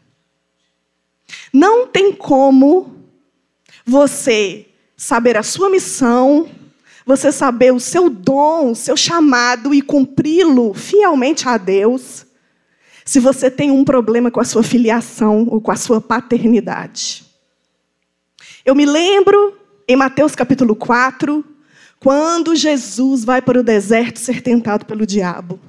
Não 1.52 1.88
tem 1.88 2.14
como 2.14 3.04
você 3.84 4.68
saber 4.96 5.36
a 5.36 5.44
sua 5.44 5.70
missão, 5.70 6.50
você 7.08 7.32
saber 7.32 7.74
o 7.74 7.80
seu 7.80 8.10
dom, 8.10 8.72
o 8.72 8.76
seu 8.76 8.98
chamado 8.98 9.74
e 9.74 9.82
cumpri-lo 9.82 10.74
fielmente 10.74 11.48
a 11.48 11.58
Deus, 11.58 12.26
se 13.06 13.18
você 13.18 13.50
tem 13.50 13.72
um 13.72 13.86
problema 13.86 14.30
com 14.30 14.42
a 14.42 14.44
sua 14.44 14.62
filiação 14.62 15.48
ou 15.50 15.62
com 15.62 15.72
a 15.72 15.78
sua 15.78 16.02
paternidade. 16.02 17.26
Eu 18.66 18.76
me 18.76 18.86
lembro 18.86 19.58
em 19.88 19.96
Mateus 19.96 20.36
capítulo 20.36 20.76
4, 20.76 21.46
quando 21.98 22.54
Jesus 22.54 23.24
vai 23.24 23.42
para 23.42 23.62
o 23.62 23.64
deserto 23.64 24.20
ser 24.20 24.42
tentado 24.42 24.86
pelo 24.86 25.08
diabo. 25.08 25.62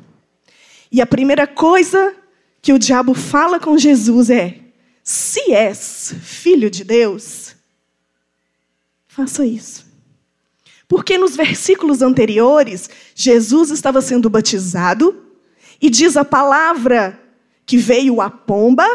E 0.90 1.00
a 1.00 1.06
primeira 1.06 1.46
coisa 1.46 2.16
que 2.60 2.72
o 2.72 2.78
diabo 2.80 3.14
fala 3.14 3.60
com 3.60 3.78
Jesus 3.78 4.28
é: 4.28 4.58
se 5.04 5.52
és 5.52 6.12
filho 6.20 6.68
de 6.68 6.82
Deus, 6.82 7.54
faça 9.06 9.46
isso. 9.46 9.87
Porque 10.88 11.18
nos 11.18 11.36
versículos 11.36 12.00
anteriores, 12.00 12.88
Jesus 13.14 13.70
estava 13.70 14.00
sendo 14.00 14.30
batizado 14.30 15.14
e 15.80 15.90
diz 15.90 16.16
a 16.16 16.24
palavra 16.24 17.20
que 17.66 17.76
veio 17.76 18.22
a 18.22 18.30
pomba, 18.30 18.88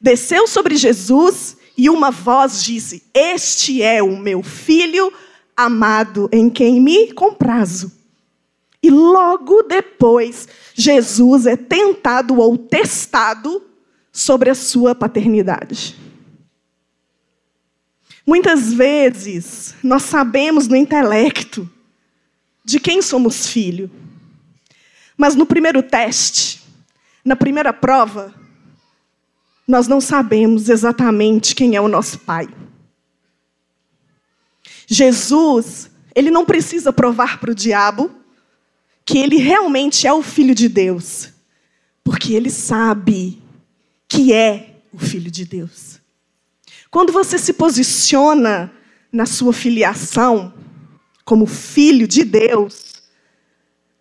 desceu 0.00 0.46
sobre 0.46 0.76
Jesus 0.76 1.56
e 1.76 1.90
uma 1.90 2.12
voz 2.12 2.62
disse: 2.62 3.02
Este 3.12 3.82
é 3.82 4.00
o 4.00 4.16
meu 4.16 4.42
filho 4.42 5.12
amado, 5.56 6.28
em 6.32 6.48
quem 6.48 6.80
me 6.80 7.12
comprazo. 7.12 7.92
E 8.82 8.88
logo 8.88 9.62
depois, 9.64 10.48
Jesus 10.74 11.46
é 11.46 11.56
tentado 11.56 12.38
ou 12.38 12.56
testado 12.56 13.62
sobre 14.12 14.48
a 14.48 14.54
sua 14.54 14.94
paternidade. 14.94 15.96
Muitas 18.30 18.72
vezes, 18.72 19.74
nós 19.82 20.04
sabemos 20.04 20.68
no 20.68 20.76
intelecto 20.76 21.68
de 22.64 22.78
quem 22.78 23.02
somos 23.02 23.48
filho. 23.48 23.90
Mas 25.16 25.34
no 25.34 25.44
primeiro 25.44 25.82
teste, 25.82 26.62
na 27.24 27.34
primeira 27.34 27.72
prova, 27.72 28.32
nós 29.66 29.88
não 29.88 30.00
sabemos 30.00 30.68
exatamente 30.68 31.56
quem 31.56 31.74
é 31.74 31.80
o 31.80 31.88
nosso 31.88 32.20
Pai. 32.20 32.48
Jesus, 34.86 35.90
ele 36.14 36.30
não 36.30 36.46
precisa 36.46 36.92
provar 36.92 37.40
para 37.40 37.50
o 37.50 37.54
diabo 37.54 38.12
que 39.04 39.18
ele 39.18 39.38
realmente 39.38 40.06
é 40.06 40.12
o 40.12 40.22
Filho 40.22 40.54
de 40.54 40.68
Deus, 40.68 41.30
porque 42.04 42.32
ele 42.34 42.48
sabe 42.48 43.42
que 44.06 44.32
é 44.32 44.76
o 44.92 45.00
Filho 45.00 45.32
de 45.32 45.44
Deus. 45.44 45.99
Quando 46.90 47.12
você 47.12 47.38
se 47.38 47.52
posiciona 47.52 48.72
na 49.12 49.24
sua 49.24 49.52
filiação 49.52 50.52
como 51.24 51.46
filho 51.46 52.08
de 52.08 52.24
Deus, 52.24 53.02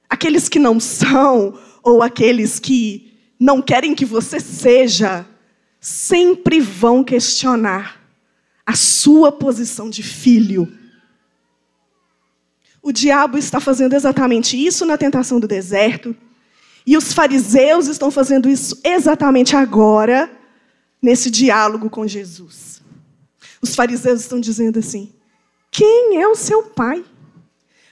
aqueles 0.10 0.50
que 0.50 0.58
não 0.58 0.80
são, 0.80 1.60
ou 1.84 2.02
aqueles 2.02 2.60
que 2.60 3.14
não 3.40 3.62
querem 3.62 3.94
que 3.94 4.06
você 4.06 4.40
seja, 4.40 5.26
sempre 5.80 6.60
vão 6.60 7.04
questionar 7.04 8.02
a 8.66 8.76
sua 8.76 9.32
posição 9.32 9.90
de 9.90 10.02
filho. 10.02 10.72
O 12.82 12.92
diabo 12.92 13.38
está 13.38 13.60
fazendo 13.60 13.94
exatamente 13.94 14.58
isso 14.58 14.86
na 14.86 14.98
tentação 14.98 15.40
do 15.40 15.48
deserto, 15.48 16.16
e 16.86 16.98
os 16.98 17.14
fariseus 17.14 17.88
estão 17.88 18.10
fazendo 18.10 18.50
isso 18.50 18.80
exatamente 18.84 19.56
agora, 19.56 20.32
nesse 21.02 21.30
diálogo 21.30 21.90
com 21.90 22.08
Jesus. 22.08 22.79
Os 23.62 23.76
fariseus 23.76 24.22
estão 24.22 24.40
dizendo 24.40 24.80
assim: 24.80 25.14
quem 25.72 26.22
é 26.22 26.28
o 26.28 26.36
seu 26.36 26.64
pai? 26.64 27.04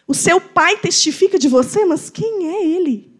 O 0.07 0.13
seu 0.13 0.39
pai 0.39 0.77
testifica 0.77 1.37
de 1.37 1.49
você, 1.49 1.85
mas 1.85 2.09
quem 2.09 2.47
é 2.55 2.65
ele? 2.65 3.17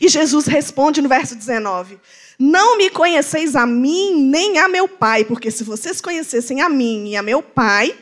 E 0.00 0.08
Jesus 0.08 0.46
responde 0.46 1.02
no 1.02 1.08
verso 1.08 1.34
19: 1.34 1.98
Não 2.38 2.76
me 2.76 2.90
conheceis 2.90 3.56
a 3.56 3.66
mim 3.66 4.14
nem 4.14 4.58
a 4.58 4.68
meu 4.68 4.88
Pai, 4.88 5.24
porque 5.24 5.50
se 5.50 5.64
vocês 5.64 6.00
conhecessem 6.00 6.60
a 6.60 6.68
mim 6.68 7.10
e 7.10 7.16
a 7.16 7.22
meu 7.22 7.42
Pai, 7.42 7.96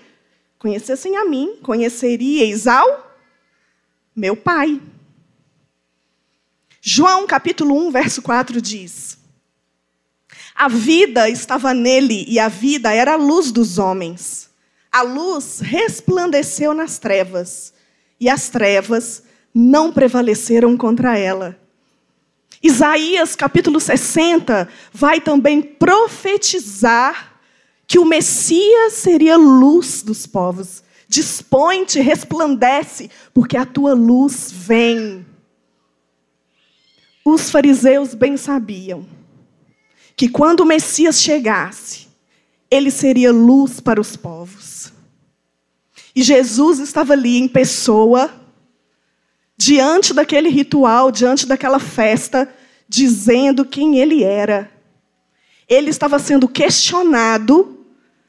conhecessem 0.59 1.17
a 1.17 1.25
mim, 1.25 1.59
conheceríeis 1.63 2.67
ao 2.67 3.17
meu 4.15 4.37
Pai. 4.37 4.81
João 6.81 7.27
capítulo 7.27 7.75
1, 7.89 7.91
verso 7.91 8.23
4 8.23 8.61
diz: 8.61 9.19
A 10.57 10.69
vida 10.69 11.29
estava 11.29 11.75
nele 11.75 12.25
e 12.27 12.39
a 12.39 12.49
vida 12.49 12.91
era 12.91 13.13
a 13.13 13.17
luz 13.17 13.53
dos 13.53 13.77
homens. 13.79 14.49
A 14.91 15.03
luz 15.03 15.61
resplandeceu 15.61 16.73
nas 16.73 16.99
trevas 16.99 17.75
e 18.19 18.27
as 18.27 18.49
trevas 18.49 19.23
não 19.55 19.93
prevaleceram 19.93 20.75
contra 20.75 21.19
ela. 21.19 21.59
Isaías 22.63 23.37
capítulo 23.37 23.79
60 23.79 24.67
vai 24.91 25.21
também 25.21 25.61
profetizar 25.61 27.39
que 27.87 27.99
o 27.99 28.07
Messias 28.07 28.95
seria 28.95 29.37
luz 29.37 30.03
dos 30.03 30.27
povos. 30.27 30.83
Dispõe-te, 31.07 32.01
resplandece, 32.01 33.11
porque 33.35 33.59
a 33.59 33.67
tua 33.67 33.93
luz 33.93 34.51
vem. 34.51 35.25
Os 37.23 37.51
fariseus 37.51 38.15
bem 38.15 38.39
sabiam 38.39 39.16
que 40.17 40.29
quando 40.29 40.61
o 40.61 40.67
Messias 40.67 41.21
chegasse, 41.21 42.09
ele 42.71 42.91
seria 42.91 43.31
luz 43.31 43.81
para 43.81 44.01
os 44.01 44.17
povos. 44.17 44.93
E 46.15 46.23
Jesus 46.23 46.79
estava 46.79 47.13
ali 47.13 47.37
em 47.37 47.47
pessoa, 47.47 48.33
diante 49.57 50.15
daquele 50.15 50.49
ritual, 50.49 51.13
diante 51.13 51.47
daquela 51.47 51.79
festa, 51.79 52.49
dizendo 52.89 53.67
quem 53.67 53.99
ele 53.99 54.25
era. 54.25 54.73
Ele 55.69 55.91
estava 55.91 56.19
sendo 56.19 56.49
questionado 56.49 57.85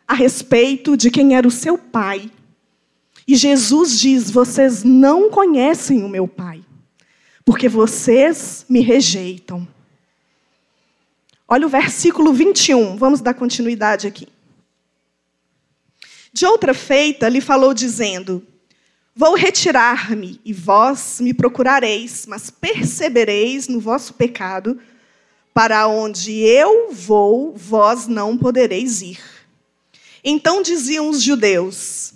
a 0.05 0.13
respeito 0.13 0.97
de 0.97 1.09
quem 1.09 1.35
era 1.35 1.47
o 1.47 1.51
seu 1.51 1.77
pai. 1.77 2.29
E 3.25 3.35
Jesus 3.35 3.99
diz: 3.99 4.29
Vocês 4.29 4.83
não 4.83 5.29
conhecem 5.29 6.03
o 6.03 6.09
meu 6.09 6.27
pai, 6.27 6.61
porque 7.45 7.69
vocês 7.69 8.65
me 8.67 8.81
rejeitam. 8.81 9.65
Olha 11.47 11.65
o 11.65 11.69
versículo 11.69 12.33
21, 12.33 12.97
vamos 12.97 13.21
dar 13.21 13.33
continuidade 13.33 14.05
aqui. 14.05 14.27
De 16.33 16.45
outra 16.45 16.73
feita, 16.73 17.29
lhe 17.29 17.39
falou, 17.39 17.73
dizendo: 17.73 18.45
Vou 19.15 19.33
retirar-me, 19.33 20.41
e 20.43 20.51
vós 20.51 21.21
me 21.21 21.33
procurareis, 21.33 22.25
mas 22.27 22.49
percebereis 22.49 23.69
no 23.69 23.79
vosso 23.79 24.13
pecado, 24.13 24.77
para 25.53 25.87
onde 25.87 26.37
eu 26.41 26.91
vou, 26.91 27.55
vós 27.55 28.07
não 28.07 28.37
podereis 28.37 29.01
ir. 29.01 29.19
Então 30.21 30.61
diziam 30.61 31.09
os 31.09 31.23
judeus: 31.23 32.13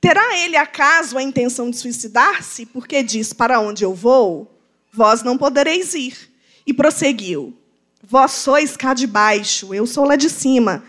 Terá 0.00 0.38
ele 0.38 0.56
acaso 0.56 1.18
a 1.18 1.22
intenção 1.22 1.70
de 1.70 1.76
suicidar-se? 1.76 2.64
Porque 2.64 3.02
diz: 3.02 3.34
Para 3.34 3.60
onde 3.60 3.84
eu 3.84 3.94
vou, 3.94 4.58
vós 4.90 5.22
não 5.22 5.36
podereis 5.36 5.92
ir. 5.92 6.27
E 6.68 6.74
prosseguiu: 6.74 7.54
Vós 8.02 8.32
sois 8.32 8.76
cá 8.76 8.92
de 8.92 9.06
baixo, 9.06 9.72
eu 9.72 9.86
sou 9.86 10.04
lá 10.04 10.16
de 10.16 10.28
cima. 10.28 10.84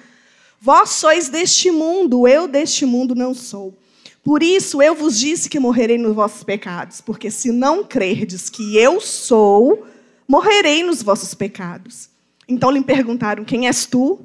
Vós 0.60 0.90
sois 0.90 1.30
deste 1.30 1.72
mundo, 1.72 2.28
eu 2.28 2.50
deste 2.50 2.86
mundo 2.86 3.16
não 3.16 3.34
sou. 3.34 3.74
Por 4.22 4.44
isso 4.44 4.82
eu 4.82 4.94
vos 4.94 5.18
disse 5.18 5.50
que 5.50 5.58
morrerei 5.58 5.98
nos 5.98 6.14
vossos 6.14 6.44
pecados, 6.44 7.00
porque 7.00 7.32
se 7.32 7.50
não 7.54 7.82
crerdes 7.86 8.50
que 8.50 8.76
eu 8.76 9.00
sou, 9.00 9.88
morrerei 10.28 10.84
nos 10.84 11.02
vossos 11.02 11.34
pecados. 11.34 12.10
Então 12.46 12.70
lhe 12.70 12.84
perguntaram: 12.84 13.46
Quem 13.46 13.68
és 13.68 13.86
tu? 13.86 14.20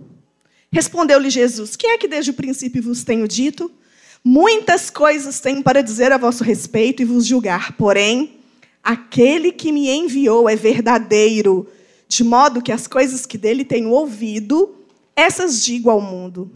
Respondeu-lhe 0.72 1.30
Jesus: 1.30 1.76
Quem 1.76 1.92
é 1.92 1.98
que 1.98 2.08
desde 2.08 2.32
o 2.32 2.34
princípio 2.34 2.82
vos 2.82 3.04
tenho 3.04 3.28
dito? 3.28 3.70
Muitas 4.24 4.90
coisas 4.90 5.38
tenho 5.38 5.62
para 5.62 5.84
dizer 5.84 6.10
a 6.10 6.18
vosso 6.18 6.42
respeito 6.42 7.00
e 7.00 7.04
vos 7.04 7.24
julgar, 7.24 7.76
porém, 7.76 8.33
aquele 8.84 9.50
que 9.50 9.72
me 9.72 9.88
enviou 9.88 10.46
é 10.46 10.54
verdadeiro, 10.54 11.66
de 12.06 12.22
modo 12.22 12.60
que 12.60 12.70
as 12.70 12.86
coisas 12.86 13.24
que 13.24 13.38
dele 13.38 13.64
tenho 13.64 13.90
ouvido, 13.90 14.76
essas 15.16 15.64
digo 15.64 15.88
ao 15.88 16.02
mundo. 16.02 16.50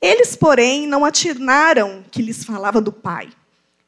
Eles, 0.00 0.34
porém, 0.34 0.86
não 0.86 1.04
atinaram 1.04 2.02
que 2.10 2.22
lhes 2.22 2.42
falava 2.42 2.80
do 2.80 2.90
Pai. 2.90 3.28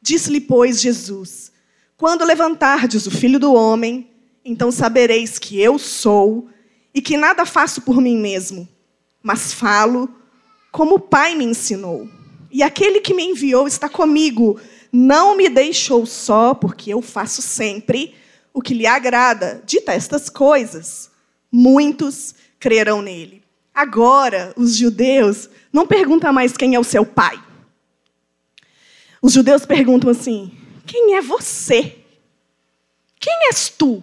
Disse-lhe, 0.03 0.41
pois, 0.41 0.81
Jesus: 0.81 1.51
Quando 1.97 2.25
levantardes 2.25 3.07
o 3.07 3.11
filho 3.11 3.41
do 3.41 3.55
homem, 3.55 4.11
então 4.45 4.71
sabereis 4.71 5.39
que 5.39 5.59
eu 5.59 5.79
sou 5.79 6.49
e 6.95 7.01
que 7.01 7.17
nada 7.17 7.47
faço 7.47 7.81
por 7.81 8.01
mim 8.03 8.19
mesmo, 8.19 8.69
mas 9.23 9.55
falo 9.55 10.09
como 10.71 10.97
o 10.97 11.01
Pai 11.01 11.35
me 11.35 11.45
ensinou. 11.45 12.07
E 12.51 12.63
aquele 12.63 13.01
que 13.01 13.15
me 13.15 13.25
enviou 13.25 13.67
está 13.67 13.89
comigo, 13.89 14.61
não 14.93 15.35
me 15.35 15.49
deixou 15.49 16.05
só, 16.05 16.53
porque 16.53 16.93
eu 16.93 17.01
faço 17.01 17.41
sempre 17.41 18.15
o 18.53 18.61
que 18.61 18.75
lhe 18.75 18.87
agrada. 18.87 19.63
Dita 19.65 19.93
estas 19.95 20.29
coisas, 20.29 21.11
muitos 21.51 22.35
crerão 22.61 23.01
nele. 23.01 23.43
Agora, 23.75 24.53
os 24.55 24.77
judeus 24.77 25.49
não 25.73 25.87
perguntam 25.87 26.31
mais 26.31 26.55
quem 26.57 26.75
é 26.75 26.79
o 26.79 26.85
seu 26.85 27.07
pai. 27.07 27.43
Os 29.23 29.33
judeus 29.33 29.65
perguntam 29.65 30.11
assim: 30.11 30.53
quem 30.85 31.15
é 31.17 31.23
você? 31.23 31.97
Quem 33.19 33.47
és 33.47 33.71
tu? 33.71 34.03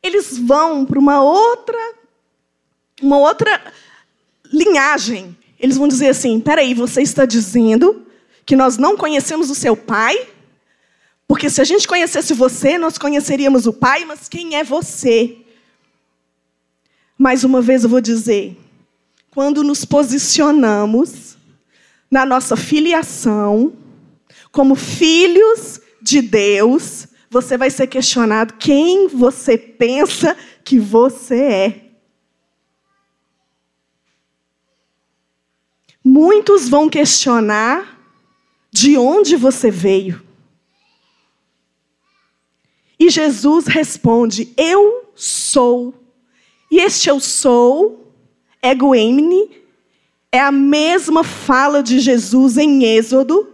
Eles 0.00 0.38
vão 0.38 0.86
para 0.86 0.98
uma 0.98 1.22
outra, 1.22 1.94
uma 3.02 3.18
outra 3.18 3.72
linhagem. 4.44 5.36
Eles 5.58 5.76
vão 5.76 5.88
dizer 5.88 6.08
assim: 6.08 6.38
peraí, 6.38 6.72
você 6.72 7.02
está 7.02 7.26
dizendo 7.26 8.06
que 8.50 8.56
nós 8.56 8.76
não 8.76 8.96
conhecemos 8.96 9.48
o 9.48 9.54
seu 9.54 9.76
pai? 9.76 10.26
Porque 11.28 11.48
se 11.48 11.60
a 11.60 11.64
gente 11.64 11.86
conhecesse 11.86 12.34
você, 12.34 12.76
nós 12.76 12.98
conheceríamos 12.98 13.64
o 13.64 13.72
pai, 13.72 14.04
mas 14.04 14.28
quem 14.28 14.56
é 14.56 14.64
você? 14.64 15.38
Mais 17.16 17.44
uma 17.44 17.62
vez 17.62 17.84
eu 17.84 17.88
vou 17.88 18.00
dizer: 18.00 18.58
quando 19.30 19.62
nos 19.62 19.84
posicionamos 19.84 21.36
na 22.10 22.26
nossa 22.26 22.56
filiação, 22.56 23.72
como 24.50 24.74
filhos 24.74 25.80
de 26.02 26.20
Deus, 26.20 27.06
você 27.30 27.56
vai 27.56 27.70
ser 27.70 27.86
questionado 27.86 28.54
quem 28.54 29.06
você 29.06 29.56
pensa 29.56 30.36
que 30.64 30.76
você 30.80 31.40
é. 31.40 31.84
Muitos 36.02 36.68
vão 36.68 36.88
questionar 36.88 37.99
de 38.70 38.96
onde 38.96 39.36
você 39.36 39.70
veio. 39.70 40.22
E 42.98 43.08
Jesus 43.08 43.66
responde: 43.66 44.52
Eu 44.56 45.10
sou. 45.14 45.94
E 46.70 46.78
este 46.78 47.08
eu 47.08 47.18
sou, 47.18 48.14
ego 48.62 48.94
emini, 48.94 49.50
é 50.30 50.38
a 50.38 50.52
mesma 50.52 51.24
fala 51.24 51.82
de 51.82 51.98
Jesus 51.98 52.56
em 52.56 52.84
Êxodo, 52.84 53.48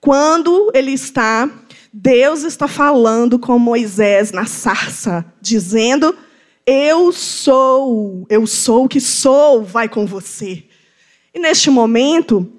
quando 0.00 0.70
ele 0.74 0.90
está, 0.92 1.48
Deus 1.92 2.42
está 2.42 2.66
falando 2.66 3.38
com 3.38 3.58
Moisés 3.58 4.32
na 4.32 4.44
sarça, 4.44 5.24
dizendo: 5.40 6.16
Eu 6.66 7.12
sou, 7.12 8.26
eu 8.28 8.46
sou 8.46 8.86
o 8.86 8.88
que 8.88 9.00
sou, 9.00 9.62
vai 9.62 9.88
com 9.88 10.04
você. 10.04 10.64
E 11.32 11.38
neste 11.38 11.70
momento, 11.70 12.50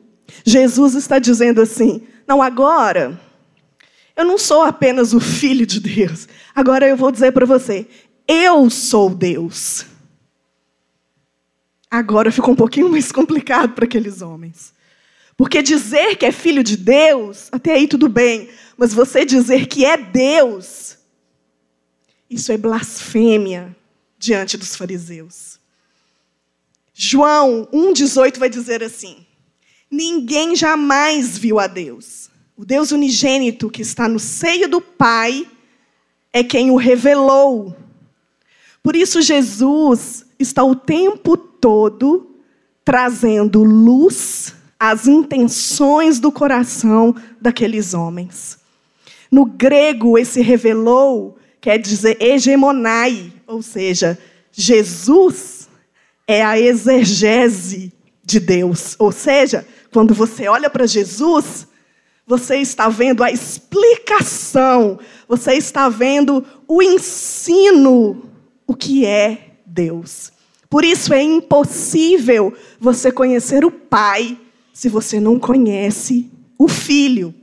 Jesus 0.45 0.95
está 0.95 1.19
dizendo 1.19 1.62
assim: 1.62 2.01
Não, 2.27 2.41
agora, 2.41 3.19
eu 4.15 4.25
não 4.25 4.38
sou 4.38 4.63
apenas 4.63 5.13
o 5.13 5.19
filho 5.19 5.65
de 5.65 5.79
Deus, 5.79 6.27
agora 6.53 6.88
eu 6.88 6.98
vou 6.98 7.12
dizer 7.12 7.31
para 7.31 7.45
você: 7.45 7.88
Eu 8.27 8.69
sou 8.69 9.10
Deus. 9.10 9.86
Agora 11.91 12.32
ficou 12.32 12.54
um 12.54 12.58
pouquinho 12.58 12.89
mais 12.89 13.12
complicado 13.12 13.73
para 13.73 13.86
aqueles 13.86 14.21
homens. 14.21 14.73
Porque 15.36 15.62
dizer 15.62 16.17
que 16.17 16.25
é 16.25 16.32
filho 16.32 16.63
de 16.63 16.75
Deus, 16.75 17.47
até 17.51 17.73
aí 17.73 17.88
tudo 17.88 18.10
bem, 18.10 18.49
mas 18.77 18.93
você 18.93 19.25
dizer 19.25 19.67
que 19.67 19.86
é 19.86 19.97
Deus, 19.97 20.97
isso 22.30 22.51
é 22.51 22.58
blasfêmia 22.58 23.75
diante 24.17 24.58
dos 24.58 24.75
fariseus. 24.75 25.58
João 26.93 27.67
1,18 27.71 28.38
vai 28.38 28.49
dizer 28.49 28.84
assim: 28.84 29.25
Ninguém 29.91 30.56
jamais 30.56 31.38
viu 31.38 31.60
a 31.60 31.67
Deus. 31.67 32.30
O 32.56 32.65
Deus 32.65 32.91
unigênito 32.91 33.69
que 33.69 33.82
está 33.82 34.08
no 34.08 34.19
seio 34.19 34.67
do 34.67 34.82
Pai 34.82 35.47
é 36.32 36.43
quem 36.43 36.69
o 36.69 36.75
revelou. 36.75 37.75
Por 38.84 38.95
isso, 38.95 39.21
Jesus 39.21 40.25
está 40.38 40.63
o 40.63 40.75
tempo 40.75 41.36
todo 41.36 42.36
trazendo 42.84 43.63
luz 43.63 44.54
às 44.80 45.08
intenções 45.08 46.19
do 46.19 46.32
coração 46.32 47.15
daqueles 47.41 47.93
homens. 47.93 48.58
No 49.32 49.45
grego, 49.45 50.17
esse 50.17 50.41
revelou 50.41 51.38
quer 51.62 51.78
dizer 51.78 52.17
hegemonai, 52.21 53.34
ou 53.45 53.62
seja, 53.62 54.17
Jesus 54.52 55.69
é 56.25 56.43
a 56.43 56.60
exegese 56.60 57.93
de 58.23 58.39
Deus. 58.39 58.95
Ou 58.97 59.12
seja, 59.12 59.67
quando 59.91 60.13
você 60.13 60.47
olha 60.47 60.69
para 60.69 60.86
Jesus, 60.86 61.67
você 62.25 62.58
está 62.58 62.89
vendo 62.89 63.23
a 63.23 63.32
explicação, 63.32 64.99
você 65.28 65.54
está 65.54 65.89
vendo 65.89 66.45
o 66.67 66.82
ensino, 66.82 68.30
o 68.67 68.75
que 68.75 69.06
é 69.06 69.56
Deus. 69.65 70.32
Por 70.69 70.86
isso 70.86 71.13
é 71.13 71.23
impossível 71.23 72.54
você 72.80 73.12
conhecer 73.12 73.65
o 73.65 73.71
Pai 73.71 74.38
se 74.71 74.88
você 74.88 75.19
não 75.19 75.39
conhece 75.39 76.30
o 76.58 76.67
Filho. 76.67 77.34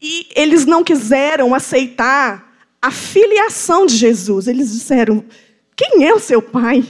E 0.00 0.28
eles 0.34 0.64
não 0.64 0.82
quiseram 0.82 1.54
aceitar 1.54 2.50
a 2.80 2.90
filiação 2.90 3.84
de 3.84 3.96
Jesus. 3.96 4.48
Eles 4.48 4.72
disseram: 4.72 5.22
Quem 5.76 6.06
é 6.06 6.14
o 6.14 6.18
seu 6.18 6.40
Pai? 6.40 6.82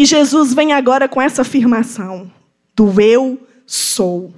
E 0.00 0.06
Jesus 0.06 0.54
vem 0.54 0.72
agora 0.72 1.06
com 1.06 1.20
essa 1.20 1.42
afirmação 1.42 2.32
do 2.74 2.98
eu 3.02 3.46
sou. 3.66 4.32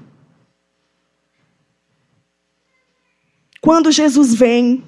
Quando 3.61 3.93
Jesus 3.93 4.35
vem 4.35 4.83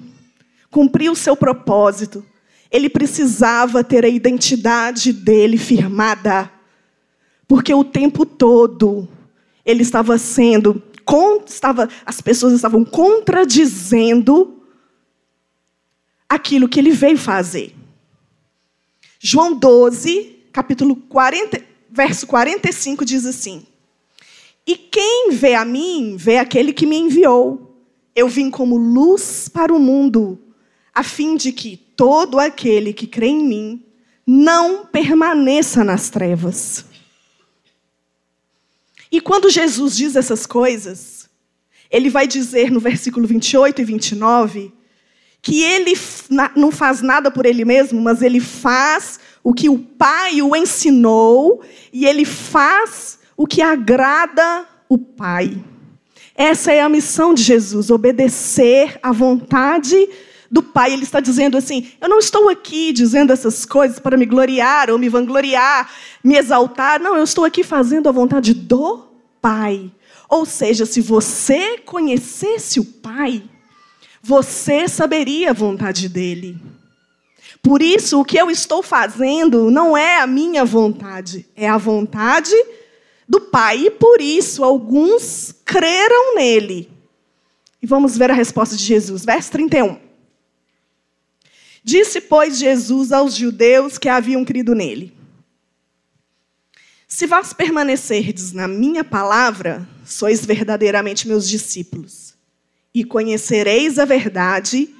cumprir 0.69 1.09
o 1.09 1.15
seu 1.15 1.33
propósito, 1.37 2.25
ele 2.69 2.89
precisava 2.89 3.85
ter 3.85 4.03
a 4.03 4.09
identidade 4.09 5.13
dele 5.13 5.57
firmada. 5.57 6.51
Porque 7.47 7.73
o 7.73 7.85
tempo 7.85 8.25
todo 8.25 9.07
ele 9.65 9.81
estava 9.81 10.17
sendo, 10.17 10.83
estava, 11.47 11.87
as 12.05 12.19
pessoas 12.19 12.51
estavam 12.51 12.83
contradizendo 12.83 14.61
aquilo 16.27 16.67
que 16.67 16.81
ele 16.81 16.91
veio 16.91 17.17
fazer. 17.17 17.73
João 19.21 19.57
12, 19.57 20.34
capítulo 20.55 20.95
40, 20.95 21.61
verso 21.91 22.25
45 22.25 23.03
diz 23.03 23.25
assim: 23.25 23.67
E 24.65 24.77
quem 24.77 25.31
vê 25.31 25.53
a 25.53 25.65
mim, 25.65 26.15
vê 26.17 26.37
aquele 26.37 26.71
que 26.71 26.85
me 26.85 26.95
enviou. 26.95 27.77
Eu 28.15 28.29
vim 28.29 28.49
como 28.49 28.77
luz 28.77 29.49
para 29.49 29.73
o 29.73 29.79
mundo, 29.79 30.39
a 30.93 31.03
fim 31.03 31.35
de 31.35 31.51
que 31.51 31.75
todo 31.75 32.39
aquele 32.39 32.93
que 32.93 33.05
crê 33.05 33.27
em 33.27 33.45
mim 33.45 33.83
não 34.25 34.85
permaneça 34.85 35.83
nas 35.83 36.09
trevas. 36.09 36.85
E 39.11 39.19
quando 39.19 39.49
Jesus 39.49 39.97
diz 39.97 40.15
essas 40.15 40.45
coisas, 40.45 41.29
ele 41.91 42.09
vai 42.09 42.25
dizer 42.25 42.71
no 42.71 42.79
versículo 42.79 43.27
28 43.27 43.81
e 43.81 43.83
29 43.83 44.73
que 45.41 45.61
ele 45.61 45.93
não 46.55 46.71
faz 46.71 47.01
nada 47.01 47.29
por 47.29 47.45
ele 47.45 47.65
mesmo, 47.65 48.01
mas 48.01 48.21
ele 48.21 48.39
faz 48.39 49.19
o 49.45 49.53
que 49.53 49.69
o 49.69 49.77
Pai 49.77 50.41
o 50.41 50.55
ensinou 50.55 51.61
e 51.93 52.07
ele 52.07 52.25
faz 52.25 53.19
o 53.37 53.45
que 53.45 53.61
agrada 53.61 54.65
o 54.89 54.97
Pai. 54.97 55.55
Essa 56.33 56.73
é 56.73 56.81
a 56.81 56.89
missão 56.89 57.31
de 57.31 57.43
Jesus, 57.43 57.91
obedecer 57.91 58.99
à 59.03 59.11
vontade 59.11 60.09
do 60.49 60.63
Pai. 60.63 60.93
Ele 60.93 61.03
está 61.03 61.19
dizendo 61.19 61.57
assim: 61.57 61.91
eu 62.01 62.09
não 62.09 62.17
estou 62.17 62.49
aqui 62.49 62.91
dizendo 62.91 63.31
essas 63.31 63.65
coisas 63.65 63.99
para 63.99 64.17
me 64.17 64.25
gloriar 64.25 64.89
ou 64.89 64.97
me 64.97 65.09
vangloriar, 65.09 65.91
me 66.23 66.35
exaltar. 66.35 66.99
Não, 66.99 67.15
eu 67.15 67.23
estou 67.23 67.45
aqui 67.45 67.63
fazendo 67.63 68.09
a 68.09 68.11
vontade 68.11 68.51
do 68.51 69.05
Pai. 69.39 69.91
Ou 70.27 70.43
seja, 70.43 70.87
se 70.87 71.01
você 71.01 71.77
conhecesse 71.85 72.79
o 72.79 72.85
Pai, 72.85 73.43
você 74.23 74.87
saberia 74.87 75.51
a 75.51 75.53
vontade 75.53 76.09
dele. 76.09 76.57
Por 77.65 77.81
isso, 77.81 78.21
o 78.21 78.23
que 78.23 78.37
eu 78.37 78.51
estou 78.51 78.83
fazendo 78.83 79.71
não 79.71 79.97
é 79.97 80.19
a 80.19 80.27
minha 80.27 80.63
vontade, 80.63 81.47
é 81.55 81.67
a 81.67 81.79
vontade 81.79 82.53
do 83.27 83.41
Pai, 83.41 83.87
e 83.87 83.89
por 83.89 84.21
isso 84.21 84.63
alguns 84.63 85.51
creram 85.65 86.35
nele. 86.35 86.91
E 87.81 87.87
vamos 87.87 88.15
ver 88.15 88.29
a 88.29 88.35
resposta 88.35 88.75
de 88.75 88.83
Jesus, 88.83 89.25
verso 89.25 89.49
31. 89.51 89.99
Disse, 91.83 92.21
pois, 92.21 92.59
Jesus 92.59 93.11
aos 93.11 93.33
judeus 93.33 93.97
que 93.97 94.09
haviam 94.09 94.45
crido 94.45 94.75
nele: 94.75 95.11
Se 97.07 97.25
vós 97.25 97.51
permanecerdes 97.51 98.53
na 98.53 98.67
minha 98.67 99.03
palavra, 99.03 99.89
sois 100.05 100.45
verdadeiramente 100.45 101.27
meus 101.27 101.49
discípulos, 101.49 102.35
e 102.93 103.03
conhecereis 103.03 103.97
a 103.97 104.05
verdade, 104.05 104.93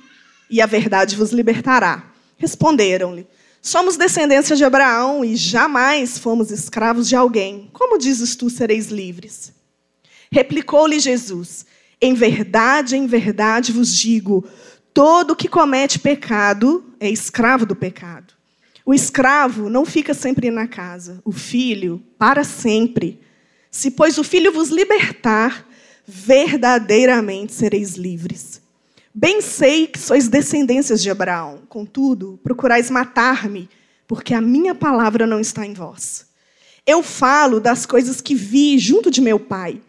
e 0.50 0.60
a 0.60 0.66
verdade 0.66 1.16
vos 1.16 1.30
libertará. 1.30 2.15
Responderam-lhe: 2.38 3.28
Somos 3.62 3.98
descendência 3.98 4.56
de 4.56 4.64
Abraão 4.64 5.24
e 5.24 5.36
jamais 5.36 6.18
fomos 6.18 6.52
escravos 6.52 7.08
de 7.08 7.16
alguém. 7.16 7.70
Como 7.74 7.98
dizes 7.98 8.36
tu, 8.36 8.50
sereis 8.50 8.88
livres? 8.88 9.54
Replicou-lhe 10.32 11.00
Jesus: 11.00 11.66
Em 12.02 12.14
verdade, 12.14 12.96
em 12.96 13.08
verdade 13.08 13.72
vos 13.72 13.96
digo: 13.96 14.48
todo 14.94 15.36
que 15.36 15.48
comete 15.48 15.98
pecado 16.00 16.94
é 17.00 17.10
escravo 17.10 17.66
do 17.66 17.76
pecado. 17.76 18.34
O 18.86 18.94
escravo 18.94 19.68
não 19.68 19.84
fica 19.84 20.14
sempre 20.14 20.52
na 20.52 20.68
casa, 20.68 21.20
o 21.26 21.32
filho, 21.32 22.04
para 22.20 22.44
sempre. 22.44 23.20
Se, 23.72 23.90
pois, 23.90 24.18
o 24.20 24.24
filho 24.24 24.54
vos 24.54 24.70
libertar, 24.70 25.68
verdadeiramente 26.06 27.52
sereis 27.52 27.96
livres. 27.96 28.62
Bem 29.18 29.40
sei 29.40 29.88
que 29.88 29.98
sois 29.98 30.28
descendências 30.28 31.02
de 31.02 31.10
Abraão, 31.10 31.62
contudo, 31.70 32.38
procurais 32.44 32.90
matar-me, 32.90 33.70
porque 34.06 34.34
a 34.34 34.42
minha 34.42 34.76
palavra 34.76 35.26
não 35.26 35.40
está 35.40 35.66
em 35.66 35.74
vós. 35.74 36.26
Eu 36.86 37.02
falo 37.02 37.62
das 37.62 37.86
coisas 37.86 38.20
que 38.20 38.36
vi 38.36 38.78
junto 38.78 39.10
de 39.10 39.22
meu 39.22 39.40
pai. 39.40 39.82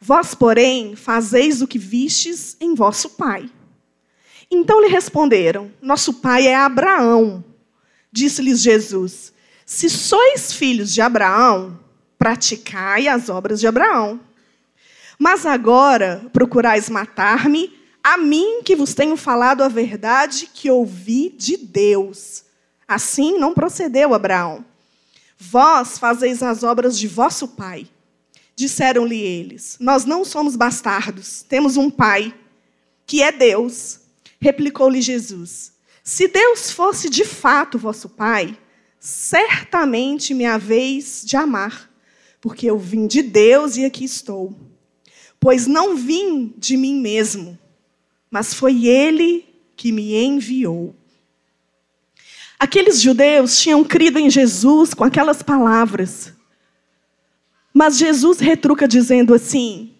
Vós, 0.00 0.34
porém, 0.34 0.96
fazeis 0.96 1.60
o 1.60 1.68
que 1.68 1.78
vistes 1.78 2.56
em 2.58 2.74
vosso 2.74 3.10
pai. 3.10 3.50
Então 4.50 4.80
lhe 4.80 4.88
responderam: 4.88 5.70
Nosso 5.82 6.14
pai 6.14 6.46
é 6.46 6.54
Abraão. 6.54 7.44
Disse-lhes 8.10 8.62
Jesus: 8.62 9.34
Se 9.66 9.90
sois 9.90 10.50
filhos 10.50 10.94
de 10.94 11.02
Abraão, 11.02 11.78
praticai 12.18 13.06
as 13.06 13.28
obras 13.28 13.60
de 13.60 13.66
Abraão. 13.66 14.18
Mas 15.18 15.44
agora 15.44 16.24
procurais 16.32 16.88
matar-me 16.88 17.81
a 18.02 18.16
mim 18.16 18.62
que 18.64 18.74
vos 18.74 18.94
tenho 18.94 19.16
falado 19.16 19.62
a 19.62 19.68
verdade 19.68 20.48
que 20.52 20.70
ouvi 20.70 21.28
de 21.30 21.56
Deus. 21.56 22.44
Assim 22.86 23.38
não 23.38 23.54
procedeu 23.54 24.12
Abraão. 24.12 24.64
Vós 25.38 25.98
fazeis 25.98 26.42
as 26.42 26.62
obras 26.62 26.98
de 26.98 27.06
vosso 27.06 27.48
pai. 27.48 27.88
Disseram-lhe 28.56 29.20
eles: 29.20 29.76
Nós 29.80 30.04
não 30.04 30.24
somos 30.24 30.56
bastardos, 30.56 31.42
temos 31.48 31.76
um 31.76 31.90
pai, 31.90 32.34
que 33.06 33.22
é 33.22 33.32
Deus. 33.32 34.00
Replicou-lhe 34.40 35.00
Jesus: 35.00 35.72
Se 36.02 36.28
Deus 36.28 36.70
fosse 36.70 37.08
de 37.08 37.24
fato 37.24 37.78
vosso 37.78 38.08
pai, 38.08 38.58
certamente 39.00 40.34
me 40.34 40.44
haveis 40.44 41.22
de 41.24 41.36
amar, 41.36 41.90
porque 42.40 42.66
eu 42.66 42.78
vim 42.78 43.06
de 43.06 43.22
Deus 43.22 43.76
e 43.76 43.84
aqui 43.84 44.04
estou. 44.04 44.56
Pois 45.40 45.66
não 45.66 45.96
vim 45.96 46.54
de 46.56 46.76
mim 46.76 47.00
mesmo, 47.00 47.58
mas 48.32 48.54
foi 48.54 48.86
ele 48.86 49.44
que 49.76 49.92
me 49.92 50.16
enviou. 50.16 50.96
Aqueles 52.58 52.98
judeus 52.98 53.60
tinham 53.60 53.84
crido 53.84 54.18
em 54.18 54.30
Jesus 54.30 54.94
com 54.94 55.04
aquelas 55.04 55.42
palavras. 55.42 56.32
Mas 57.74 57.98
Jesus 57.98 58.38
retruca 58.38 58.88
dizendo 58.88 59.34
assim: 59.34 59.92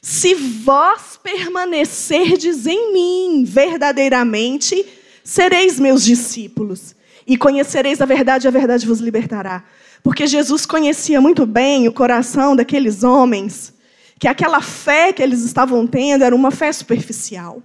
Se 0.00 0.34
vós 0.34 1.18
permanecerdes 1.20 2.68
em 2.68 2.92
mim 2.92 3.44
verdadeiramente, 3.44 4.86
sereis 5.24 5.80
meus 5.80 6.04
discípulos, 6.04 6.94
e 7.26 7.36
conhecereis 7.36 8.00
a 8.00 8.06
verdade, 8.06 8.46
e 8.46 8.48
a 8.48 8.52
verdade 8.52 8.86
vos 8.86 9.00
libertará. 9.00 9.64
Porque 10.04 10.26
Jesus 10.26 10.64
conhecia 10.64 11.20
muito 11.20 11.44
bem 11.46 11.88
o 11.88 11.92
coração 11.92 12.54
daqueles 12.54 13.02
homens 13.02 13.74
que 14.18 14.28
aquela 14.28 14.60
fé 14.60 15.12
que 15.12 15.22
eles 15.22 15.42
estavam 15.42 15.86
tendo 15.86 16.24
era 16.24 16.34
uma 16.34 16.50
fé 16.50 16.72
superficial. 16.72 17.62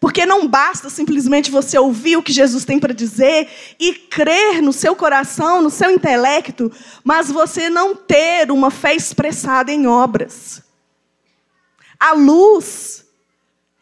Porque 0.00 0.26
não 0.26 0.46
basta 0.46 0.90
simplesmente 0.90 1.50
você 1.50 1.78
ouvir 1.78 2.16
o 2.16 2.22
que 2.22 2.32
Jesus 2.32 2.64
tem 2.64 2.78
para 2.78 2.92
dizer 2.92 3.48
e 3.78 3.94
crer 3.94 4.60
no 4.60 4.72
seu 4.72 4.94
coração, 4.94 5.62
no 5.62 5.70
seu 5.70 5.90
intelecto, 5.90 6.70
mas 7.02 7.30
você 7.30 7.70
não 7.70 7.94
ter 7.94 8.50
uma 8.50 8.70
fé 8.70 8.94
expressada 8.94 9.72
em 9.72 9.86
obras. 9.86 10.62
A 11.98 12.12
luz, 12.12 13.06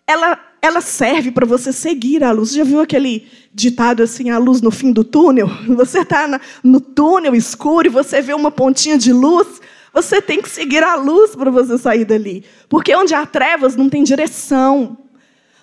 ela, 0.06 0.38
ela 0.60 0.80
serve 0.80 1.32
para 1.32 1.46
você 1.46 1.72
seguir 1.72 2.22
a 2.22 2.30
luz. 2.30 2.50
Você 2.50 2.58
já 2.58 2.64
viu 2.64 2.80
aquele 2.80 3.26
ditado 3.52 4.02
assim, 4.02 4.30
a 4.30 4.38
luz 4.38 4.60
no 4.60 4.70
fim 4.70 4.92
do 4.92 5.02
túnel? 5.02 5.48
Você 5.76 6.00
está 6.00 6.40
no 6.62 6.80
túnel 6.80 7.34
escuro 7.34 7.88
e 7.88 7.90
você 7.90 8.22
vê 8.22 8.32
uma 8.32 8.50
pontinha 8.50 8.96
de 8.96 9.12
luz, 9.12 9.60
você 9.92 10.22
tem 10.22 10.40
que 10.40 10.48
seguir 10.48 10.82
a 10.82 10.94
luz 10.94 11.36
para 11.36 11.50
você 11.50 11.76
sair 11.76 12.04
dali. 12.04 12.44
Porque 12.68 12.94
onde 12.94 13.14
há 13.14 13.26
trevas 13.26 13.76
não 13.76 13.88
tem 13.88 14.02
direção. 14.02 14.96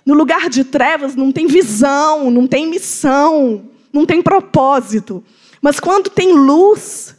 No 0.06 0.13
lugar 0.13 0.50
de 0.50 0.63
trevas 0.63 1.15
não 1.15 1.32
tem 1.32 1.48
visão, 1.48 2.30
não 2.30 2.48
tem 2.48 2.68
missão, 2.68 3.70
não 3.92 4.06
tem 4.06 4.22
propósito. 4.22 5.24
Mas 5.62 5.80
quando 5.80 6.10
tem 6.10 6.34
luz, 6.34 7.15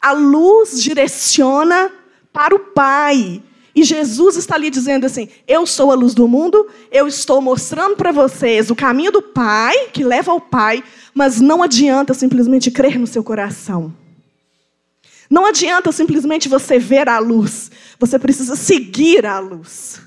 a 0.00 0.12
luz 0.12 0.82
direciona 0.82 1.90
para 2.32 2.54
o 2.54 2.58
Pai. 2.58 3.42
E 3.74 3.82
Jesus 3.82 4.36
está 4.36 4.56
ali 4.56 4.68
dizendo 4.70 5.06
assim: 5.06 5.28
Eu 5.46 5.66
sou 5.66 5.90
a 5.90 5.94
luz 5.94 6.14
do 6.14 6.28
mundo, 6.28 6.66
eu 6.90 7.06
estou 7.06 7.40
mostrando 7.40 7.96
para 7.96 8.12
vocês 8.12 8.70
o 8.70 8.76
caminho 8.76 9.12
do 9.12 9.22
Pai, 9.22 9.88
que 9.92 10.04
leva 10.04 10.32
ao 10.32 10.40
Pai, 10.40 10.82
mas 11.14 11.40
não 11.40 11.62
adianta 11.62 12.12
simplesmente 12.12 12.70
crer 12.70 12.98
no 12.98 13.06
seu 13.06 13.22
coração. 13.22 13.94
Não 15.30 15.46
adianta 15.46 15.92
simplesmente 15.92 16.48
você 16.48 16.76
ver 16.76 17.08
a 17.08 17.20
luz, 17.20 17.70
você 18.00 18.18
precisa 18.18 18.56
seguir 18.56 19.24
a 19.24 19.38
luz. 19.38 20.02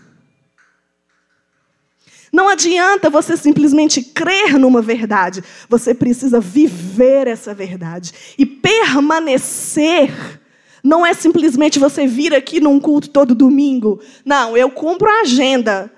Não 2.29 2.49
adianta 2.49 3.09
você 3.09 3.37
simplesmente 3.37 4.01
crer 4.01 4.59
numa 4.59 4.81
verdade, 4.81 5.41
você 5.69 5.93
precisa 5.93 6.41
viver 6.41 7.27
essa 7.27 7.53
verdade. 7.53 8.11
E 8.37 8.45
permanecer 8.45 10.41
não 10.83 11.05
é 11.05 11.13
simplesmente 11.13 11.79
você 11.79 12.05
vir 12.05 12.33
aqui 12.33 12.59
num 12.59 12.77
culto 12.77 13.09
todo 13.09 13.33
domingo. 13.33 14.01
Não, 14.25 14.57
eu 14.57 14.69
cumpro 14.69 15.09
a 15.09 15.21
agenda. 15.21 15.89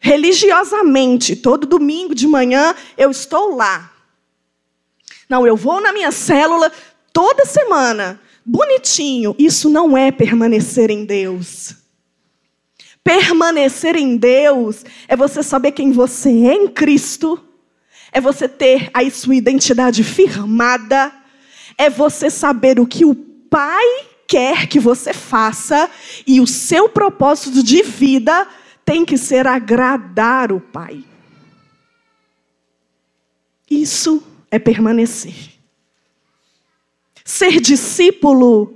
Religiosamente, 0.00 1.36
todo 1.36 1.68
domingo 1.68 2.16
de 2.16 2.26
manhã 2.26 2.74
eu 2.96 3.12
estou 3.12 3.54
lá. 3.54 3.92
Não, 5.28 5.46
eu 5.46 5.54
vou 5.54 5.80
na 5.80 5.92
minha 5.92 6.10
célula 6.10 6.72
toda 7.12 7.44
semana 7.44 8.18
bonitinho. 8.50 9.34
Isso 9.38 9.70
não 9.70 9.96
é 9.96 10.10
permanecer 10.10 10.90
em 10.90 11.04
Deus. 11.04 11.76
Permanecer 13.04 13.96
em 13.96 14.16
Deus 14.16 14.84
é 15.06 15.16
você 15.16 15.42
saber 15.42 15.72
quem 15.72 15.92
você 15.92 16.28
é 16.28 16.54
em 16.54 16.68
Cristo, 16.68 17.42
é 18.12 18.20
você 18.20 18.48
ter 18.48 18.90
a 18.92 19.08
sua 19.08 19.36
identidade 19.36 20.02
firmada, 20.02 21.12
é 21.78 21.88
você 21.88 22.28
saber 22.28 22.80
o 22.80 22.86
que 22.86 23.04
o 23.04 23.14
Pai 23.14 24.06
quer 24.28 24.68
que 24.68 24.78
você 24.78 25.12
faça 25.12 25.90
e 26.24 26.40
o 26.40 26.46
seu 26.46 26.88
propósito 26.88 27.64
de 27.64 27.82
vida 27.82 28.46
tem 28.84 29.04
que 29.04 29.16
ser 29.16 29.46
agradar 29.46 30.52
o 30.52 30.60
Pai. 30.60 31.04
Isso 33.68 34.22
é 34.50 34.58
permanecer. 34.58 35.49
Ser 37.24 37.60
discípulo 37.60 38.74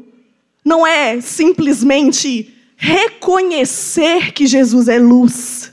não 0.64 0.86
é 0.86 1.20
simplesmente 1.20 2.54
reconhecer 2.76 4.32
que 4.32 4.46
Jesus 4.46 4.88
é 4.88 4.98
luz, 4.98 5.72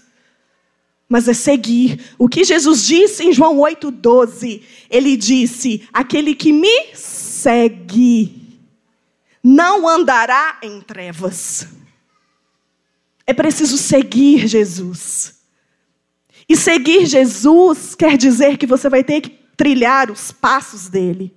mas 1.08 1.28
é 1.28 1.34
seguir. 1.34 2.00
O 2.18 2.30
que 2.30 2.44
Jesus 2.44 2.86
disse 2.86 3.24
em 3.24 3.34
João 3.34 3.58
8,12? 3.58 4.62
Ele 4.90 5.18
disse: 5.18 5.88
Aquele 5.92 6.34
que 6.34 6.54
me 6.54 6.96
segue 6.96 8.42
não 9.44 9.88
andará 9.88 10.60
em 10.62 10.80
trevas. 10.82 11.68
É 13.26 13.34
preciso 13.34 13.78
seguir 13.78 14.48
Jesus. 14.48 15.42
E 16.48 16.56
seguir 16.56 17.06
Jesus 17.06 17.96
quer 17.96 18.18
dizer 18.18 18.58
que 18.58 18.68
você 18.68 18.90
vai 18.90 19.04
ter 19.04 19.22
que 19.22 19.30
trilhar 19.56 20.12
os 20.12 20.32
passos 20.32 20.90
dele. 20.90 21.34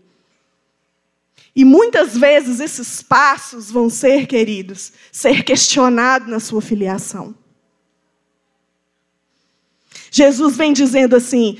E 1.54 1.64
muitas 1.64 2.16
vezes 2.16 2.60
esses 2.60 3.02
passos 3.02 3.70
vão 3.70 3.88
ser, 3.88 4.26
queridos, 4.26 4.92
ser 5.12 5.44
questionados 5.44 6.28
na 6.28 6.40
sua 6.40 6.60
filiação. 6.60 7.34
Jesus 10.10 10.56
vem 10.56 10.72
dizendo 10.72 11.14
assim: 11.14 11.58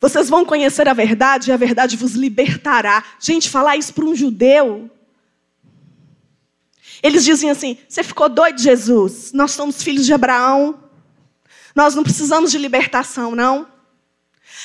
vocês 0.00 0.28
vão 0.28 0.44
conhecer 0.44 0.88
a 0.88 0.94
verdade 0.94 1.50
e 1.50 1.52
a 1.52 1.56
verdade 1.56 1.96
vos 1.96 2.12
libertará. 2.12 3.04
Gente, 3.20 3.50
falar 3.50 3.76
isso 3.76 3.92
para 3.92 4.04
um 4.04 4.14
judeu 4.14 4.90
Eles 7.02 7.24
dizem 7.24 7.50
assim: 7.50 7.78
Você 7.88 8.02
ficou 8.02 8.28
doido, 8.28 8.60
Jesus? 8.60 9.32
Nós 9.32 9.52
somos 9.52 9.82
filhos 9.82 10.06
de 10.06 10.12
Abraão. 10.12 10.82
Nós 11.74 11.94
não 11.94 12.02
precisamos 12.02 12.50
de 12.50 12.58
libertação, 12.58 13.34
não. 13.34 13.68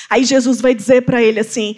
Aí 0.08 0.24
Jesus 0.24 0.60
vai 0.60 0.74
dizer 0.74 1.02
para 1.02 1.22
ele 1.22 1.40
assim: 1.40 1.76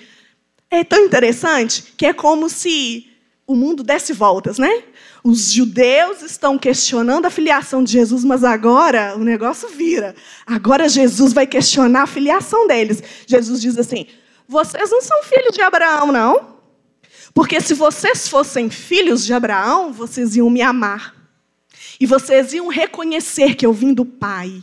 É 0.70 0.82
tão 0.82 1.04
interessante 1.04 1.94
que 1.96 2.06
é 2.06 2.12
como 2.12 2.48
se 2.48 3.08
o 3.46 3.54
mundo 3.54 3.82
desse 3.82 4.12
voltas, 4.12 4.58
né? 4.58 4.82
Os 5.22 5.52
judeus 5.52 6.22
estão 6.22 6.58
questionando 6.58 7.26
a 7.26 7.30
filiação 7.30 7.82
de 7.84 7.92
Jesus, 7.92 8.24
mas 8.24 8.42
agora 8.42 9.14
o 9.16 9.22
negócio 9.22 9.68
vira. 9.68 10.14
Agora 10.46 10.88
Jesus 10.88 11.32
vai 11.32 11.46
questionar 11.46 12.02
a 12.02 12.06
filiação 12.06 12.66
deles. 12.66 13.02
Jesus 13.26 13.60
diz 13.60 13.78
assim: 13.78 14.06
Vocês 14.48 14.90
não 14.90 15.00
são 15.00 15.22
filhos 15.22 15.54
de 15.54 15.62
Abraão, 15.62 16.10
não? 16.10 16.56
Porque 17.32 17.60
se 17.60 17.74
vocês 17.74 18.28
fossem 18.28 18.70
filhos 18.70 19.24
de 19.24 19.32
Abraão, 19.32 19.92
vocês 19.92 20.36
iam 20.36 20.50
me 20.50 20.62
amar. 20.62 21.14
E 22.00 22.06
vocês 22.06 22.52
iam 22.52 22.68
reconhecer 22.68 23.54
que 23.54 23.64
eu 23.64 23.72
vim 23.72 23.92
do 23.92 24.04
Pai. 24.04 24.62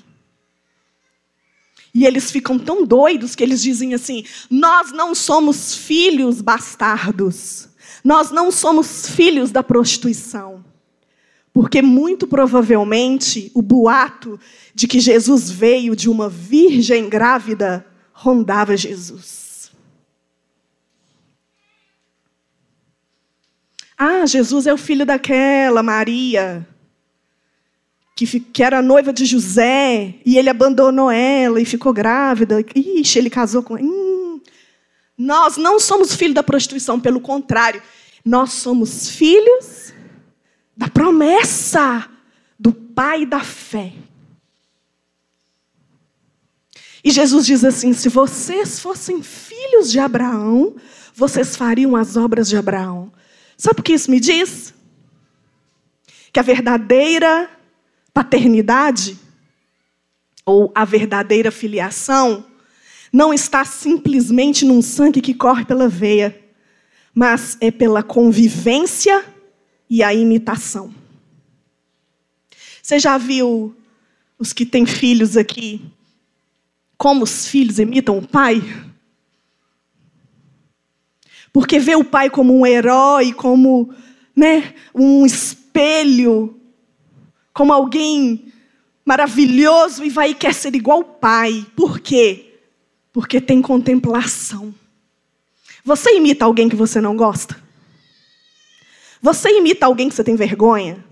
E 1.93 2.05
eles 2.05 2.31
ficam 2.31 2.57
tão 2.57 2.85
doidos 2.85 3.35
que 3.35 3.43
eles 3.43 3.61
dizem 3.61 3.93
assim: 3.93 4.25
Nós 4.49 4.91
não 4.91 5.13
somos 5.13 5.75
filhos 5.75 6.41
bastardos. 6.41 7.69
Nós 8.03 8.31
não 8.31 8.51
somos 8.51 9.07
filhos 9.07 9.51
da 9.51 9.63
prostituição. 9.63 10.65
Porque 11.53 11.81
muito 11.81 12.25
provavelmente 12.25 13.51
o 13.53 13.61
boato 13.61 14.39
de 14.73 14.87
que 14.87 14.99
Jesus 14.99 15.51
veio 15.51 15.95
de 15.95 16.09
uma 16.09 16.27
virgem 16.27 17.07
grávida 17.07 17.85
rondava 18.11 18.75
Jesus. 18.75 19.71
Ah, 23.95 24.25
Jesus 24.25 24.65
é 24.65 24.73
o 24.73 24.77
filho 24.77 25.05
daquela 25.05 25.83
Maria, 25.83 26.67
que, 28.15 28.39
que 28.39 28.63
era 28.63 28.81
noiva 28.81 29.11
de 29.11 29.25
José, 29.25 30.15
e 30.25 30.37
ele 30.37 30.49
abandonou 30.49 31.09
ela 31.09 31.59
e 31.59 31.65
ficou 31.65 31.91
grávida. 31.91 32.63
Ixi, 32.75 33.19
ele 33.19 33.29
casou 33.29 33.63
com. 33.63 33.75
Hum. 33.75 34.39
Nós 35.17 35.57
não 35.57 35.79
somos 35.79 36.15
filhos 36.15 36.35
da 36.35 36.43
prostituição, 36.43 36.99
pelo 36.99 37.19
contrário, 37.19 37.81
nós 38.25 38.53
somos 38.53 39.09
filhos 39.09 39.93
da 40.75 40.87
promessa 40.87 42.09
do 42.59 42.71
Pai 42.71 43.25
da 43.25 43.39
fé. 43.39 43.93
E 47.03 47.11
Jesus 47.11 47.45
diz 47.45 47.63
assim: 47.63 47.93
se 47.93 48.09
vocês 48.09 48.79
fossem 48.79 49.21
filhos 49.21 49.91
de 49.91 49.99
Abraão, 49.99 50.75
vocês 51.13 51.55
fariam 51.55 51.95
as 51.95 52.15
obras 52.15 52.47
de 52.47 52.55
Abraão. 52.55 53.11
Sabe 53.57 53.81
o 53.81 53.83
que 53.83 53.93
isso 53.93 54.09
me 54.09 54.19
diz? 54.19 54.73
Que 56.31 56.39
a 56.39 56.43
verdadeira 56.43 57.49
paternidade, 58.13 59.17
ou 60.45 60.71
a 60.75 60.85
verdadeira 60.85 61.51
filiação, 61.51 62.45
não 63.11 63.33
está 63.33 63.63
simplesmente 63.63 64.65
num 64.65 64.81
sangue 64.81 65.21
que 65.21 65.33
corre 65.33 65.65
pela 65.65 65.87
veia, 65.87 66.39
mas 67.13 67.57
é 67.61 67.71
pela 67.71 68.03
convivência 68.03 69.23
e 69.89 70.01
a 70.03 70.13
imitação. 70.13 70.93
Você 72.81 72.99
já 72.99 73.17
viu 73.17 73.75
os 74.37 74.51
que 74.51 74.65
têm 74.65 74.85
filhos 74.85 75.37
aqui, 75.37 75.81
como 76.97 77.23
os 77.23 77.47
filhos 77.47 77.79
imitam 77.79 78.17
o 78.17 78.27
pai? 78.27 78.61
Porque 81.51 81.79
vê 81.79 81.95
o 81.95 82.03
pai 82.03 82.29
como 82.29 82.57
um 82.57 82.65
herói, 82.65 83.31
como 83.31 83.93
né, 84.35 84.73
um 84.93 85.25
espelho, 85.25 86.59
como 87.53 87.71
alguém 87.71 88.51
maravilhoso 89.05 90.03
e 90.03 90.09
vai 90.09 90.31
e 90.31 90.35
quer 90.35 90.53
ser 90.53 90.73
igual 90.75 90.99
ao 90.99 91.03
pai. 91.03 91.65
Por 91.75 91.99
quê? 91.99 92.59
Porque 93.11 93.39
tem 93.39 93.61
contemplação. 93.61 94.73
Você 95.85 96.15
imita 96.15 96.45
alguém 96.45 96.69
que 96.69 96.75
você 96.75 97.01
não 97.01 97.15
gosta? 97.15 97.61
Você 99.21 99.57
imita 99.57 99.85
alguém 99.85 100.09
que 100.09 100.15
você 100.15 100.23
tem 100.23 100.35
vergonha? 100.35 101.03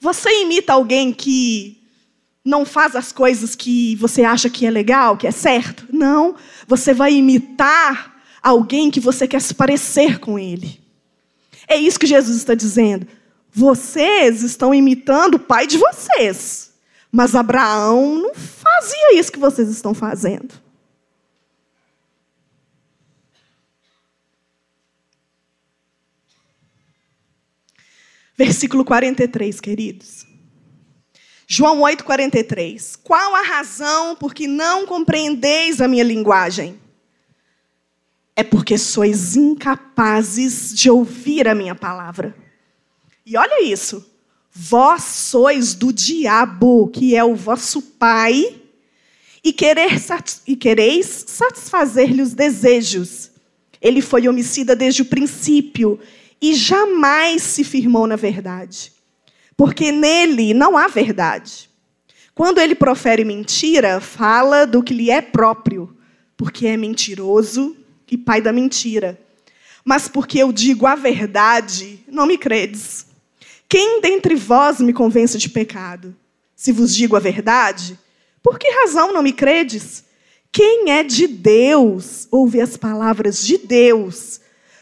Você 0.00 0.42
imita 0.42 0.72
alguém 0.72 1.12
que 1.12 1.78
não 2.44 2.64
faz 2.64 2.94
as 2.94 3.12
coisas 3.12 3.54
que 3.54 3.96
você 3.96 4.22
acha 4.22 4.48
que 4.48 4.64
é 4.64 4.70
legal, 4.70 5.16
que 5.16 5.26
é 5.26 5.30
certo? 5.30 5.86
Não. 5.92 6.36
Você 6.66 6.94
vai 6.94 7.14
imitar 7.14 8.16
alguém 8.42 8.90
que 8.90 9.00
você 9.00 9.26
quer 9.26 9.40
se 9.40 9.54
parecer 9.54 10.18
com 10.18 10.38
ele. 10.38 10.80
É 11.66 11.76
isso 11.76 11.98
que 11.98 12.06
Jesus 12.06 12.36
está 12.36 12.54
dizendo. 12.54 13.06
Vocês 13.50 14.42
estão 14.42 14.74
imitando 14.74 15.34
o 15.34 15.40
pai 15.40 15.66
de 15.66 15.78
vocês. 15.78 16.72
Mas 17.10 17.34
Abraão 17.34 18.16
não 18.16 18.34
fazia 18.34 19.18
isso 19.18 19.32
que 19.32 19.38
vocês 19.38 19.68
estão 19.68 19.94
fazendo. 19.94 20.54
Versículo 28.36 28.84
43, 28.84 29.60
queridos. 29.60 30.24
João 31.44 31.80
8, 31.80 32.04
43. 32.04 32.94
Qual 32.96 33.34
a 33.34 33.42
razão 33.42 34.14
por 34.14 34.32
que 34.32 34.46
não 34.46 34.86
compreendeis 34.86 35.80
a 35.80 35.88
minha 35.88 36.04
linguagem? 36.04 36.78
É 38.36 38.44
porque 38.44 38.78
sois 38.78 39.34
incapazes 39.34 40.72
de 40.72 40.88
ouvir 40.88 41.48
a 41.48 41.54
minha 41.54 41.74
palavra. 41.74 42.36
E 43.28 43.36
olha 43.36 43.62
isso. 43.62 44.10
Vós 44.50 45.02
sois 45.04 45.74
do 45.74 45.92
diabo, 45.92 46.88
que 46.88 47.14
é 47.14 47.22
o 47.22 47.34
vosso 47.34 47.82
pai, 47.82 48.56
e, 49.44 49.52
querer, 49.52 49.90
e 50.46 50.56
quereis 50.56 51.24
satisfazer-lhe 51.28 52.22
os 52.22 52.32
desejos. 52.32 53.30
Ele 53.82 54.00
foi 54.00 54.26
homicida 54.26 54.74
desde 54.74 55.02
o 55.02 55.04
princípio 55.04 56.00
e 56.40 56.54
jamais 56.54 57.42
se 57.42 57.62
firmou 57.62 58.06
na 58.06 58.16
verdade, 58.16 58.92
porque 59.56 59.92
nele 59.92 60.54
não 60.54 60.78
há 60.78 60.88
verdade. 60.88 61.68
Quando 62.34 62.60
ele 62.60 62.74
profere 62.74 63.24
mentira, 63.24 64.00
fala 64.00 64.66
do 64.66 64.82
que 64.82 64.94
lhe 64.94 65.10
é 65.10 65.20
próprio, 65.20 65.94
porque 66.34 66.66
é 66.66 66.78
mentiroso 66.78 67.76
e 68.10 68.16
pai 68.16 68.40
da 68.40 68.54
mentira. 68.54 69.20
Mas 69.84 70.08
porque 70.08 70.38
eu 70.38 70.50
digo 70.50 70.86
a 70.86 70.94
verdade, 70.94 72.00
não 72.08 72.26
me 72.26 72.38
credes. 72.38 73.07
Quem 73.68 74.00
dentre 74.00 74.34
vós 74.34 74.80
me 74.80 74.92
convence 74.92 75.36
de 75.38 75.48
pecado? 75.48 76.16
Se 76.56 76.72
vos 76.72 76.94
digo 76.94 77.16
a 77.16 77.20
verdade, 77.20 77.98
por 78.42 78.58
que 78.58 78.68
razão 78.70 79.12
não 79.12 79.22
me 79.22 79.32
credes? 79.32 80.04
Quem 80.50 80.90
é 80.90 81.02
de 81.02 81.26
Deus 81.26 82.26
ouve 82.30 82.60
as 82.60 82.76
palavras 82.76 83.44
de 83.44 83.58
Deus 83.58 84.40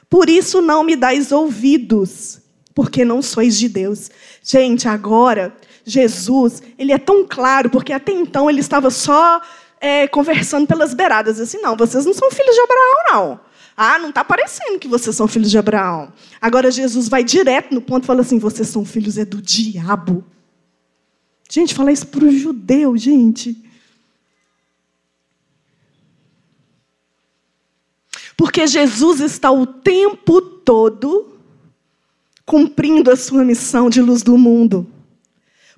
por 0.08 0.30
isso 0.30 0.60
não 0.60 0.84
me 0.84 0.94
dais 0.94 1.32
ouvidos, 1.32 2.40
porque 2.74 3.04
não 3.04 3.20
sois 3.20 3.58
de 3.58 3.68
Deus. 3.68 4.10
Gente, 4.42 4.88
agora, 4.88 5.54
Jesus, 5.84 6.62
ele 6.78 6.92
é 6.92 6.98
tão 6.98 7.26
claro, 7.28 7.70
porque 7.70 7.92
até 7.92 8.12
então 8.12 8.48
ele 8.48 8.60
estava 8.60 8.90
só 8.90 9.40
é, 9.80 10.06
conversando 10.06 10.66
pelas 10.66 10.94
beiradas, 10.94 11.40
assim, 11.40 11.58
não, 11.58 11.76
vocês 11.76 12.06
não 12.06 12.14
são 12.14 12.30
filhos 12.30 12.54
de 12.54 12.60
Abraão, 12.60 12.94
não. 13.12 13.40
Ah, 13.76 13.98
não 13.98 14.08
está 14.08 14.24
parecendo 14.24 14.78
que 14.78 14.88
vocês 14.88 15.14
são 15.14 15.28
filhos 15.28 15.50
de 15.50 15.58
Abraão. 15.58 16.10
Agora 16.40 16.70
Jesus 16.70 17.08
vai 17.08 17.22
direto 17.22 17.74
no 17.74 17.82
ponto 17.82 18.04
e 18.04 18.06
fala 18.06 18.22
assim: 18.22 18.38
vocês 18.38 18.68
são 18.68 18.84
filhos 18.84 19.18
é 19.18 19.24
do 19.24 19.42
diabo. 19.42 20.24
Gente, 21.50 21.74
fala 21.74 21.92
isso 21.92 22.06
para 22.06 22.24
o 22.24 22.30
judeu, 22.30 22.96
gente. 22.96 23.62
Porque 28.36 28.66
Jesus 28.66 29.20
está 29.20 29.50
o 29.50 29.66
tempo 29.66 30.40
todo 30.40 31.32
cumprindo 32.44 33.10
a 33.10 33.16
sua 33.16 33.44
missão 33.44 33.90
de 33.90 34.00
luz 34.00 34.22
do 34.22 34.38
mundo. 34.38 34.86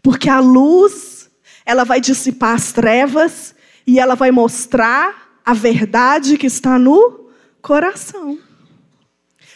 Porque 0.02 0.28
a 0.28 0.38
luz, 0.38 1.30
ela 1.64 1.84
vai 1.84 2.00
dissipar 2.00 2.54
as 2.54 2.72
trevas 2.72 3.54
e 3.87 3.98
ela 3.98 4.14
vai 4.14 4.30
mostrar 4.30 5.40
a 5.44 5.54
verdade 5.54 6.37
que 6.37 6.46
está 6.46 6.78
no 6.78 7.28
coração. 7.62 8.38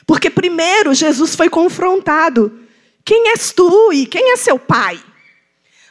Porque 0.06 0.30
primeiro 0.30 0.94
Jesus 0.94 1.34
foi 1.34 1.48
confrontado: 1.48 2.60
quem 3.04 3.28
és 3.30 3.52
tu 3.52 3.92
e 3.92 4.06
quem 4.06 4.32
é 4.32 4.36
seu 4.36 4.58
pai? 4.58 5.00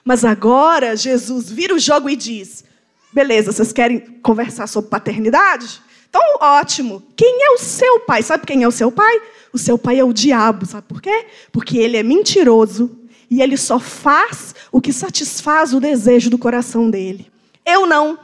Mas 0.03 0.25
agora 0.25 0.95
Jesus 0.95 1.49
vira 1.49 1.75
o 1.75 1.79
jogo 1.79 2.09
e 2.09 2.15
diz: 2.15 2.63
beleza, 3.11 3.51
vocês 3.51 3.71
querem 3.71 3.99
conversar 4.21 4.67
sobre 4.67 4.89
paternidade? 4.89 5.81
Então, 6.09 6.21
ótimo. 6.41 7.01
Quem 7.15 7.41
é 7.41 7.51
o 7.51 7.57
seu 7.57 8.01
pai? 8.01 8.21
Sabe 8.21 8.45
quem 8.45 8.63
é 8.63 8.67
o 8.67 8.71
seu 8.71 8.91
pai? 8.91 9.21
O 9.53 9.57
seu 9.57 9.77
pai 9.77 9.97
é 9.97 10.03
o 10.03 10.11
diabo. 10.11 10.65
Sabe 10.65 10.85
por 10.87 11.01
quê? 11.01 11.25
Porque 11.53 11.77
ele 11.77 11.95
é 11.95 12.03
mentiroso 12.03 12.99
e 13.29 13.41
ele 13.41 13.55
só 13.55 13.79
faz 13.79 14.53
o 14.73 14.81
que 14.81 14.91
satisfaz 14.91 15.73
o 15.73 15.79
desejo 15.79 16.29
do 16.29 16.37
coração 16.37 16.89
dele. 16.89 17.31
Eu 17.65 17.85
não. 17.85 18.19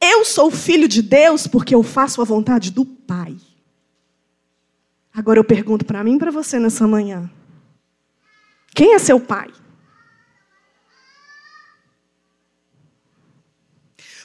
Eu 0.00 0.24
sou 0.24 0.50
filho 0.50 0.88
de 0.88 1.02
Deus 1.02 1.46
porque 1.46 1.74
eu 1.74 1.82
faço 1.82 2.22
a 2.22 2.24
vontade 2.24 2.70
do 2.70 2.86
Pai. 2.86 3.36
Agora 5.12 5.38
eu 5.38 5.44
pergunto 5.44 5.84
para 5.84 6.02
mim 6.02 6.16
e 6.16 6.18
para 6.18 6.30
você 6.30 6.58
nessa 6.58 6.86
manhã. 6.86 7.30
Quem 8.74 8.94
é 8.94 8.98
seu 8.98 9.20
pai? 9.20 9.52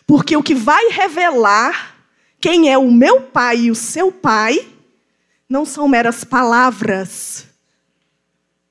Porque 0.06 0.38
o 0.38 0.44
que 0.44 0.54
vai 0.54 0.90
revelar 0.90 1.96
quem 2.40 2.72
é 2.72 2.78
o 2.78 2.92
meu 2.92 3.22
pai 3.22 3.62
e 3.62 3.72
o 3.72 3.76
seu 3.76 4.12
pai 4.12 4.72
não 5.50 5.66
são 5.66 5.88
meras 5.88 6.24
palavras, 6.24 7.48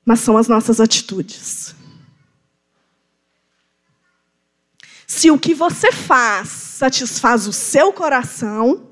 mas 0.05 0.21
são 0.21 0.37
as 0.37 0.47
nossas 0.47 0.79
atitudes. 0.79 1.75
Se 5.05 5.29
o 5.29 5.37
que 5.37 5.53
você 5.53 5.91
faz 5.91 6.64
satisfaz 6.75 7.47
o 7.47 7.53
seu 7.53 7.93
coração, 7.93 8.85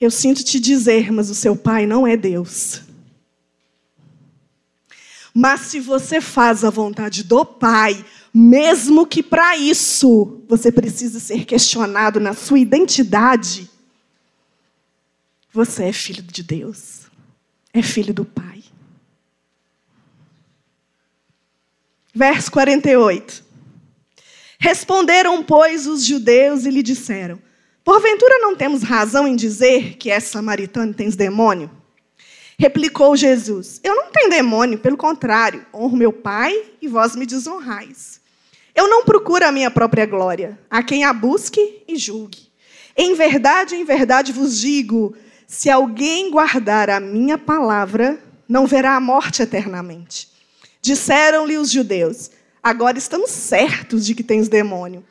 eu 0.00 0.10
sinto 0.10 0.42
te 0.42 0.58
dizer, 0.58 1.12
mas 1.12 1.28
o 1.28 1.34
seu 1.34 1.54
pai 1.54 1.84
não 1.84 2.06
é 2.06 2.16
Deus. 2.16 2.80
Mas 5.34 5.60
se 5.60 5.78
você 5.78 6.18
faz 6.18 6.64
a 6.64 6.70
vontade 6.70 7.22
do 7.22 7.44
Pai, 7.44 8.02
mesmo 8.32 9.06
que 9.06 9.22
para 9.22 9.58
isso 9.58 10.42
você 10.48 10.72
precise 10.72 11.20
ser 11.20 11.44
questionado 11.44 12.18
na 12.18 12.32
sua 12.32 12.58
identidade, 12.58 13.68
você 15.52 15.84
é 15.84 15.92
filho 15.92 16.22
de 16.22 16.42
Deus, 16.42 17.02
é 17.74 17.82
filho 17.82 18.14
do 18.14 18.24
Pai. 18.24 18.64
Verso 22.14 22.50
48. 22.50 23.45
Responderam, 24.58 25.42
pois, 25.42 25.86
os 25.86 26.04
judeus 26.04 26.64
e 26.64 26.70
lhe 26.70 26.82
disseram: 26.82 27.38
Porventura 27.84 28.38
não 28.38 28.56
temos 28.56 28.82
razão 28.82 29.28
em 29.28 29.36
dizer 29.36 29.96
que 29.96 30.10
é 30.10 30.18
samaritano 30.18 30.92
e 30.92 30.94
tens 30.94 31.14
demônio? 31.14 31.70
Replicou 32.58 33.16
Jesus: 33.16 33.80
Eu 33.84 33.94
não 33.94 34.10
tenho 34.10 34.30
demônio, 34.30 34.78
pelo 34.78 34.96
contrário, 34.96 35.64
honro 35.72 35.96
meu 35.96 36.12
Pai 36.12 36.64
e 36.80 36.88
vós 36.88 37.14
me 37.14 37.26
desonrais. 37.26 38.20
Eu 38.74 38.88
não 38.88 39.04
procuro 39.04 39.46
a 39.46 39.52
minha 39.52 39.70
própria 39.70 40.04
glória, 40.04 40.58
a 40.70 40.82
quem 40.82 41.04
a 41.04 41.12
busque 41.12 41.82
e 41.86 41.96
julgue. 41.96 42.50
Em 42.96 43.14
verdade, 43.14 43.74
em 43.74 43.84
verdade 43.84 44.32
vos 44.32 44.58
digo: 44.58 45.14
se 45.46 45.70
alguém 45.70 46.30
guardar 46.30 46.90
a 46.90 46.98
minha 46.98 47.38
palavra, 47.38 48.18
não 48.48 48.66
verá 48.66 48.96
a 48.96 49.00
morte 49.00 49.42
eternamente. 49.42 50.28
Disseram-lhe 50.80 51.58
os 51.58 51.70
judeus: 51.70 52.30
Agora 52.66 52.98
estamos 52.98 53.30
certos 53.30 54.04
de 54.04 54.12
que 54.12 54.24
tens 54.24 54.48
demônio. 54.48 55.04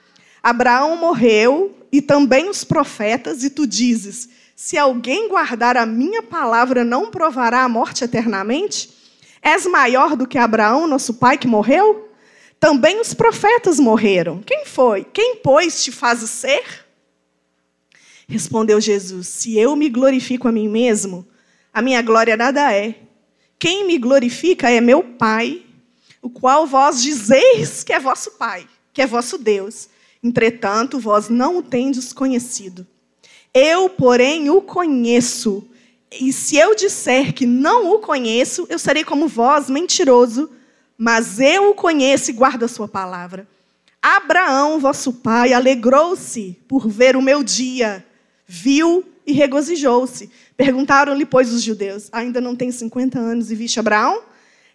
Abraão 0.43 0.97
morreu 0.97 1.73
e 1.89 2.01
também 2.01 2.49
os 2.49 2.65
profetas, 2.65 3.45
e 3.45 3.49
tu 3.49 3.65
dizes: 3.65 4.27
se 4.53 4.77
alguém 4.77 5.29
guardar 5.29 5.77
a 5.77 5.85
minha 5.85 6.21
palavra, 6.21 6.83
não 6.83 7.09
provará 7.09 7.63
a 7.63 7.69
morte 7.69 8.03
eternamente? 8.03 8.89
És 9.41 9.65
maior 9.65 10.17
do 10.17 10.27
que 10.27 10.37
Abraão, 10.37 10.85
nosso 10.85 11.13
pai, 11.13 11.37
que 11.37 11.47
morreu? 11.47 12.09
Também 12.59 12.99
os 12.99 13.13
profetas 13.13 13.79
morreram. 13.79 14.41
Quem 14.45 14.65
foi? 14.65 15.05
Quem, 15.05 15.37
pois, 15.37 15.81
te 15.81 15.93
faz 15.93 16.29
ser? 16.29 16.85
Respondeu 18.27 18.81
Jesus: 18.81 19.29
Se 19.29 19.57
eu 19.57 19.77
me 19.77 19.87
glorifico 19.87 20.49
a 20.49 20.51
mim 20.51 20.67
mesmo, 20.67 21.25
a 21.73 21.81
minha 21.81 22.01
glória 22.01 22.35
nada 22.35 22.73
é. 22.73 22.95
Quem 23.57 23.87
me 23.87 23.97
glorifica 23.97 24.69
é 24.69 24.81
meu 24.81 25.01
Pai, 25.01 25.64
o 26.25 26.29
qual 26.31 26.65
vós 26.65 27.03
dizeis 27.03 27.83
que 27.83 27.93
é 27.93 27.99
vosso 27.99 28.31
Pai, 28.31 28.67
que 28.91 28.99
é 28.99 29.05
vosso 29.05 29.37
Deus. 29.37 29.87
Entretanto, 30.23 30.97
vós 30.97 31.29
não 31.29 31.57
o 31.57 31.61
tendes 31.61 32.11
conhecido. 32.11 32.87
Eu, 33.53 33.87
porém, 33.87 34.49
o 34.49 34.59
conheço. 34.59 35.67
E 36.11 36.33
se 36.33 36.57
eu 36.57 36.73
disser 36.73 37.31
que 37.31 37.45
não 37.45 37.93
o 37.93 37.99
conheço, 37.99 38.65
eu 38.71 38.79
serei 38.79 39.03
como 39.03 39.27
vós, 39.27 39.69
mentiroso, 39.69 40.49
mas 40.97 41.39
eu 41.39 41.69
o 41.69 41.75
conheço 41.75 42.31
e 42.31 42.33
guardo 42.33 42.63
a 42.63 42.67
sua 42.67 42.87
palavra. 42.87 43.47
Abraão, 44.01 44.79
vosso 44.79 45.13
pai, 45.13 45.53
alegrou-se 45.53 46.57
por 46.67 46.89
ver 46.89 47.15
o 47.15 47.21
meu 47.21 47.43
dia, 47.43 48.03
viu 48.47 49.05
e 49.27 49.31
regozijou-se. 49.31 50.31
Perguntaram-lhe, 50.57 51.23
pois, 51.23 51.53
os 51.53 51.61
judeus: 51.61 52.09
Ainda 52.11 52.41
não 52.41 52.55
tem 52.55 52.71
50 52.71 53.19
anos 53.19 53.51
e 53.51 53.55
viste 53.55 53.79
Abraão? 53.79 54.23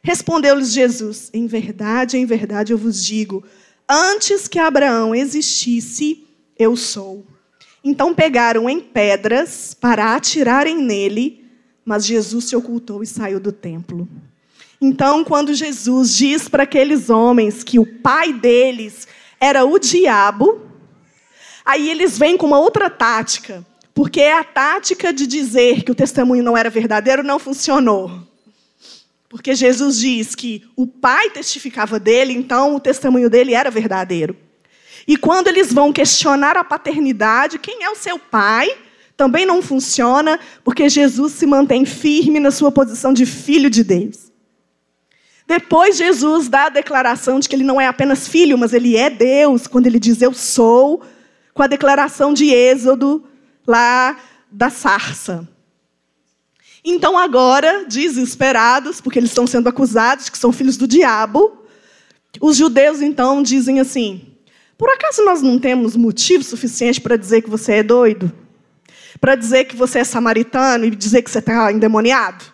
Respondeu-lhes 0.03 0.73
Jesus: 0.73 1.31
Em 1.33 1.47
verdade, 1.47 2.17
em 2.17 2.25
verdade 2.25 2.73
eu 2.73 2.79
vos 2.79 3.05
digo: 3.05 3.45
antes 3.89 4.49
que 4.49 4.59
Abraão 4.59 5.15
existisse, 5.15 6.27
eu 6.59 6.77
sou. 6.77 7.27
Então 7.83 8.15
pegaram 8.15 8.69
em 8.69 8.81
pedras 8.81 9.75
para 9.79 10.15
atirarem 10.15 10.77
nele, 10.77 11.45
mas 11.85 12.05
Jesus 12.05 12.47
se 12.47 12.57
ocultou 12.57 13.03
e 13.03 13.07
saiu 13.07 13.41
do 13.41 13.53
templo. 13.53 14.09
Então, 14.81 15.25
quando 15.25 15.53
Jesus 15.53 16.15
diz 16.15 16.49
para 16.49 16.63
aqueles 16.63 17.11
homens 17.11 17.63
que 17.63 17.79
o 17.79 18.01
pai 18.01 18.33
deles 18.33 19.07
era 19.39 19.65
o 19.65 19.79
diabo, 19.79 20.63
aí 21.65 21.91
eles 21.91 22.17
vêm 22.17 22.37
com 22.37 22.47
uma 22.47 22.59
outra 22.59 22.89
tática, 22.89 23.65
porque 23.93 24.23
a 24.23 24.43
tática 24.43 25.13
de 25.13 25.27
dizer 25.27 25.83
que 25.83 25.93
o 25.93 25.95
testemunho 25.95 26.43
não 26.43 26.57
era 26.57 26.71
verdadeiro 26.71 27.23
não 27.23 27.39
funcionou. 27.39 28.30
Porque 29.31 29.55
Jesus 29.55 30.01
diz 30.01 30.35
que 30.35 30.65
o 30.75 30.89
pai 30.89 31.31
testificava 31.31 32.01
dele, 32.01 32.33
então 32.33 32.75
o 32.75 32.81
testemunho 32.81 33.31
dele 33.31 33.55
era 33.55 33.71
verdadeiro. 33.71 34.37
E 35.07 35.17
quando 35.17 35.47
eles 35.47 35.73
vão 35.73 35.93
questionar 35.93 36.57
a 36.57 36.65
paternidade, 36.65 37.57
quem 37.57 37.85
é 37.85 37.89
o 37.89 37.95
seu 37.95 38.19
pai? 38.19 38.69
Também 39.17 39.47
não 39.47 39.63
funciona, 39.63 40.41
porque 40.65 40.89
Jesus 40.89 41.35
se 41.35 41.47
mantém 41.47 41.85
firme 41.85 42.41
na 42.41 42.51
sua 42.51 42.73
posição 42.73 43.13
de 43.13 43.25
filho 43.25 43.71
de 43.71 43.85
Deus. 43.85 44.33
Depois, 45.47 45.97
Jesus 45.97 46.49
dá 46.49 46.65
a 46.65 46.71
declaração 46.71 47.39
de 47.39 47.49
que 47.49 47.55
ele 47.55 47.63
não 47.63 47.81
é 47.81 47.87
apenas 47.87 48.27
filho, 48.27 48.59
mas 48.59 48.73
ele 48.73 48.97
é 48.97 49.09
Deus, 49.09 49.69
quando 49.69 49.87
ele 49.87 50.01
diz 50.01 50.21
eu 50.21 50.35
sou, 50.35 51.03
com 51.55 51.63
a 51.63 51.69
declaração 51.69 52.35
de 52.35 52.53
Êxodo, 52.53 53.25
lá 53.65 54.17
da 54.51 54.71
sarça. 54.71 55.49
Então, 56.85 57.19
agora, 57.19 57.85
desesperados, 57.87 59.01
porque 59.01 59.19
eles 59.19 59.31
estão 59.31 59.47
sendo 59.47 59.69
acusados 59.69 60.29
que 60.29 60.39
são 60.39 60.53
filhos 60.53 60.77
do 60.77 60.89
diabo, 60.89 61.65
os 62.41 62.57
judeus 62.57 63.01
então 63.01 63.43
dizem 63.43 63.81
assim: 63.81 64.31
por 64.79 64.89
acaso 64.89 65.25
nós 65.25 65.43
não 65.43 65.59
temos 65.59 65.97
motivo 65.97 66.45
suficiente 66.45 67.01
para 67.01 67.17
dizer 67.17 67.43
que 67.43 67.51
você 67.51 67.75
é 67.75 67.83
doido? 67.83 68.33
Para 69.21 69.35
dizer 69.35 69.65
que 69.65 69.77
você 69.77 69.99
é 69.99 70.05
samaritano 70.05 70.87
e 70.87 70.91
dizer 70.91 71.23
que 71.23 71.31
você 71.31 71.41
está 71.41 71.71
endemoniado? 71.73 72.45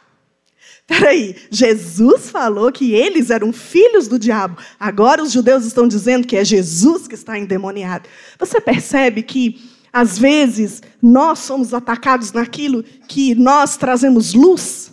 Peraí, 0.87 1.35
Jesus 1.51 2.31
falou 2.31 2.71
que 2.71 2.95
eles 2.95 3.31
eram 3.31 3.53
filhos 3.53 4.07
do 4.07 4.19
diabo. 4.19 4.57
Agora 4.79 5.23
os 5.23 5.33
judeus 5.33 5.65
estão 5.65 5.87
dizendo 5.87 6.27
que 6.27 6.37
é 6.37 6.45
Jesus 6.45 7.09
que 7.09 7.15
está 7.15 7.37
endemoniado. 7.37 8.09
Você 8.39 8.61
percebe 8.61 9.23
que, 9.23 9.61
às 9.97 10.19
vezes, 10.19 10.83
nós 11.01 11.39
somos 11.39 11.73
atacados 11.73 12.31
naquilo 12.31 12.83
que 13.09 13.35
nós 13.35 13.79
trazemos 13.79 14.35
luz? 14.35 14.93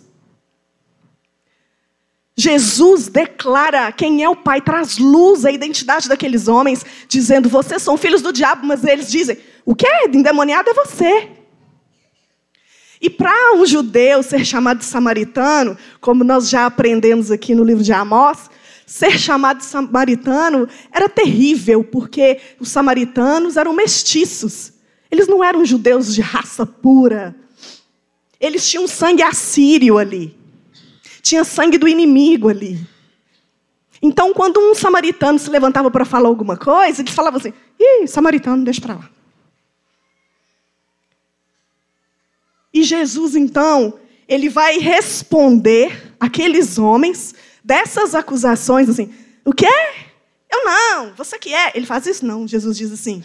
Jesus 2.34 3.08
declara 3.08 3.92
quem 3.92 4.24
é 4.24 4.28
o 4.30 4.34
Pai, 4.34 4.62
traz 4.62 4.96
luz 4.96 5.44
à 5.44 5.50
identidade 5.50 6.08
daqueles 6.08 6.48
homens, 6.48 6.86
dizendo: 7.06 7.50
vocês 7.50 7.82
são 7.82 7.98
filhos 7.98 8.22
do 8.22 8.32
diabo, 8.32 8.66
mas 8.66 8.82
eles 8.82 9.10
dizem: 9.10 9.36
o 9.62 9.74
que 9.74 9.86
é 9.86 10.06
endemoniado 10.06 10.70
é 10.70 10.72
você. 10.72 11.28
E 12.98 13.10
para 13.10 13.56
um 13.56 13.66
judeu 13.66 14.22
ser 14.22 14.42
chamado 14.42 14.78
de 14.78 14.86
samaritano, 14.86 15.76
como 16.00 16.24
nós 16.24 16.48
já 16.48 16.64
aprendemos 16.64 17.30
aqui 17.30 17.54
no 17.54 17.62
livro 17.62 17.84
de 17.84 17.92
Amós, 17.92 18.48
ser 18.86 19.18
chamado 19.18 19.58
de 19.58 19.66
samaritano 19.66 20.66
era 20.90 21.10
terrível, 21.10 21.84
porque 21.84 22.40
os 22.58 22.70
samaritanos 22.70 23.58
eram 23.58 23.74
mestiços. 23.74 24.72
Eles 25.14 25.28
não 25.28 25.44
eram 25.44 25.64
judeus 25.64 26.12
de 26.12 26.20
raça 26.20 26.66
pura. 26.66 27.36
Eles 28.40 28.68
tinham 28.68 28.88
sangue 28.88 29.22
assírio 29.22 29.96
ali. 29.96 30.36
Tinha 31.22 31.44
sangue 31.44 31.78
do 31.78 31.86
inimigo 31.86 32.48
ali. 32.48 32.84
Então, 34.02 34.34
quando 34.34 34.58
um 34.58 34.74
samaritano 34.74 35.38
se 35.38 35.48
levantava 35.48 35.88
para 35.88 36.04
falar 36.04 36.28
alguma 36.28 36.56
coisa, 36.56 37.00
ele 37.00 37.12
falava 37.12 37.36
assim: 37.36 37.52
ih, 37.78 38.08
samaritano, 38.08 38.64
deixa 38.64 38.80
para 38.80 38.94
lá. 38.94 39.08
E 42.72 42.82
Jesus, 42.82 43.36
então, 43.36 44.00
ele 44.26 44.48
vai 44.48 44.78
responder 44.78 46.12
aqueles 46.18 46.76
homens 46.76 47.36
dessas 47.62 48.16
acusações 48.16 48.88
assim: 48.88 49.14
o 49.44 49.52
quê? 49.52 49.70
Eu 50.52 50.64
não, 50.64 51.14
você 51.14 51.38
que 51.38 51.54
é. 51.54 51.70
Ele 51.72 51.86
faz 51.86 52.04
isso? 52.04 52.26
Não. 52.26 52.48
Jesus 52.48 52.76
diz 52.76 52.90
assim: 52.90 53.22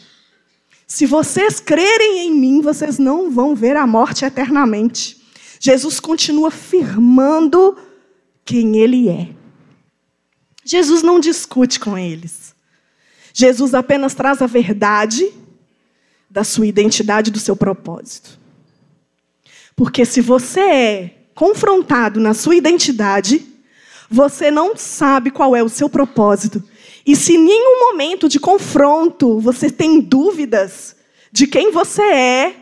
se 0.89 1.05
vocês 1.05 1.59
crerem 1.59 2.25
em 2.25 2.33
mim, 2.33 2.61
vocês 2.61 2.97
não 2.97 3.29
vão 3.29 3.55
ver 3.55 3.77
a 3.77 3.85
morte 3.85 4.25
eternamente. 4.25 5.21
Jesus 5.59 5.99
continua 5.99 6.49
firmando 6.49 7.77
quem 8.43 8.75
ele 8.77 9.07
é. 9.07 9.29
Jesus 10.65 11.03
não 11.03 11.19
discute 11.19 11.79
com 11.79 11.95
eles. 11.95 12.55
Jesus 13.31 13.75
apenas 13.75 14.15
traz 14.15 14.41
a 14.41 14.47
verdade 14.47 15.31
da 16.27 16.43
sua 16.43 16.65
identidade, 16.65 17.29
do 17.29 17.39
seu 17.39 17.55
propósito. 17.55 18.39
Porque 19.75 20.03
se 20.05 20.21
você 20.21 20.59
é 20.59 21.15
confrontado 21.35 22.19
na 22.19 22.33
sua 22.33 22.55
identidade, 22.55 23.45
você 24.09 24.49
não 24.49 24.75
sabe 24.75 25.29
qual 25.29 25.55
é 25.55 25.61
o 25.61 25.69
seu 25.69 25.87
propósito. 25.87 26.63
E 27.09 27.15
se 27.15 27.33
em 27.33 27.43
nenhum 27.43 27.79
momento 27.89 28.29
de 28.29 28.39
confronto 28.39 29.39
você 29.39 29.71
tem 29.71 29.99
dúvidas 29.99 30.95
de 31.31 31.47
quem 31.47 31.71
você 31.71 32.03
é 32.03 32.55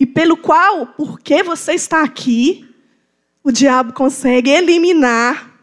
e 0.00 0.04
pelo 0.04 0.36
qual, 0.36 0.88
por 0.88 1.20
que 1.20 1.44
você 1.44 1.74
está 1.74 2.02
aqui, 2.02 2.68
o 3.40 3.52
diabo 3.52 3.92
consegue 3.92 4.50
eliminar 4.50 5.60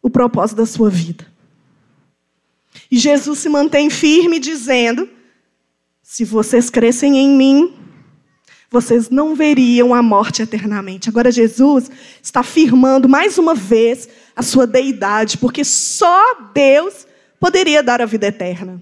o 0.00 0.08
propósito 0.08 0.58
da 0.58 0.66
sua 0.66 0.88
vida. 0.88 1.26
E 2.88 2.96
Jesus 2.96 3.40
se 3.40 3.48
mantém 3.48 3.90
firme 3.90 4.38
dizendo: 4.38 5.10
se 6.00 6.24
vocês 6.24 6.70
crescem 6.70 7.18
em 7.18 7.36
mim, 7.36 7.74
vocês 8.70 9.10
não 9.10 9.34
veriam 9.34 9.92
a 9.92 10.00
morte 10.00 10.42
eternamente. 10.42 11.08
Agora, 11.08 11.32
Jesus 11.32 11.90
está 12.22 12.38
afirmando 12.38 13.08
mais 13.08 13.36
uma 13.36 13.52
vez 13.56 14.08
a 14.36 14.42
sua 14.42 14.64
deidade, 14.64 15.38
porque 15.38 15.64
só 15.64 16.36
Deus 16.54 17.10
poderia 17.42 17.82
dar 17.82 18.00
a 18.00 18.06
vida 18.06 18.28
eterna. 18.28 18.80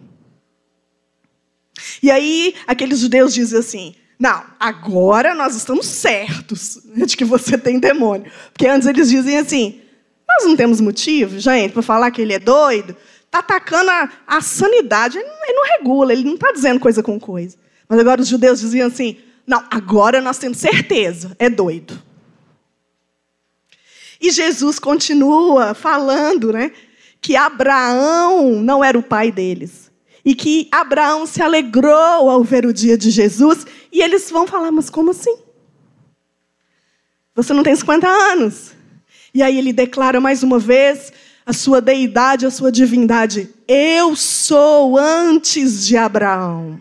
E 2.03 2.11
aí, 2.11 2.55
aqueles 2.67 2.99
judeus 2.99 3.33
dizem 3.33 3.59
assim: 3.59 3.95
não, 4.19 4.45
agora 4.61 5.35
nós 5.35 5.57
estamos 5.57 5.87
certos 5.87 6.79
de 6.85 7.17
que 7.17 7.25
você 7.25 7.57
tem 7.57 7.81
demônio. 7.81 8.31
Porque 8.53 8.67
antes 8.67 8.87
eles 8.87 9.09
dizem 9.09 9.39
assim: 9.39 9.81
nós 10.29 10.47
não 10.47 10.55
temos 10.57 10.79
motivo, 10.79 11.39
gente, 11.39 11.73
para 11.73 11.81
falar 11.81 12.11
que 12.11 12.21
ele 12.21 12.35
é 12.35 12.39
doido. 12.39 12.95
Está 13.25 13.39
atacando 13.39 13.91
a, 13.91 14.11
a 14.27 14.43
sanidade. 14.43 15.17
Ele 15.17 15.27
não, 15.27 15.45
ele 15.45 15.55
não 15.55 15.79
regula, 15.79 16.13
ele 16.13 16.25
não 16.25 16.35
está 16.35 16.53
dizendo 16.53 16.79
coisa 16.79 17.03
com 17.03 17.19
coisa. 17.19 17.57
Mas 17.89 17.99
agora 17.99 18.21
os 18.21 18.29
judeus 18.29 18.61
diziam 18.61 18.89
assim: 18.89 19.17
não, 19.47 19.65
agora 19.71 20.21
nós 20.21 20.37
temos 20.37 20.59
certeza, 20.59 21.35
é 21.39 21.49
doido. 21.49 21.99
E 24.21 24.31
Jesus 24.31 24.79
continua 24.79 25.73
falando, 25.73 26.53
né, 26.53 26.73
que 27.21 27.37
Abraão 27.37 28.63
não 28.63 28.83
era 28.83 28.99
o 28.99 29.03
pai 29.03 29.31
deles. 29.31 29.91
E 30.25 30.35
que 30.35 30.69
Abraão 30.71 31.27
se 31.27 31.43
alegrou 31.43 32.31
ao 32.31 32.45
ver 32.45 32.67
o 32.67 32.73
dia 32.73 32.97
de 32.97 33.11
Jesus. 33.11 33.67
E 33.93 34.03
eles 34.03 34.31
vão 34.31 34.47
falar: 34.47 34.71
mas 34.71 34.91
como 34.91 35.11
assim? 35.11 35.37
Você 37.35 37.53
não 37.53 37.63
tem 37.63 37.75
50 37.75 38.07
anos. 38.07 38.73
E 39.33 39.43
aí 39.43 39.57
ele 39.57 39.73
declara 39.73 40.21
mais 40.21 40.43
uma 40.43 40.59
vez 40.59 41.13
a 41.47 41.53
sua 41.53 41.81
deidade, 41.81 42.45
a 42.45 42.51
sua 42.51 42.71
divindade. 42.71 43.49
Eu 43.67 44.15
sou 44.15 44.99
antes 44.99 45.87
de 45.87 45.97
Abraão. 45.97 46.79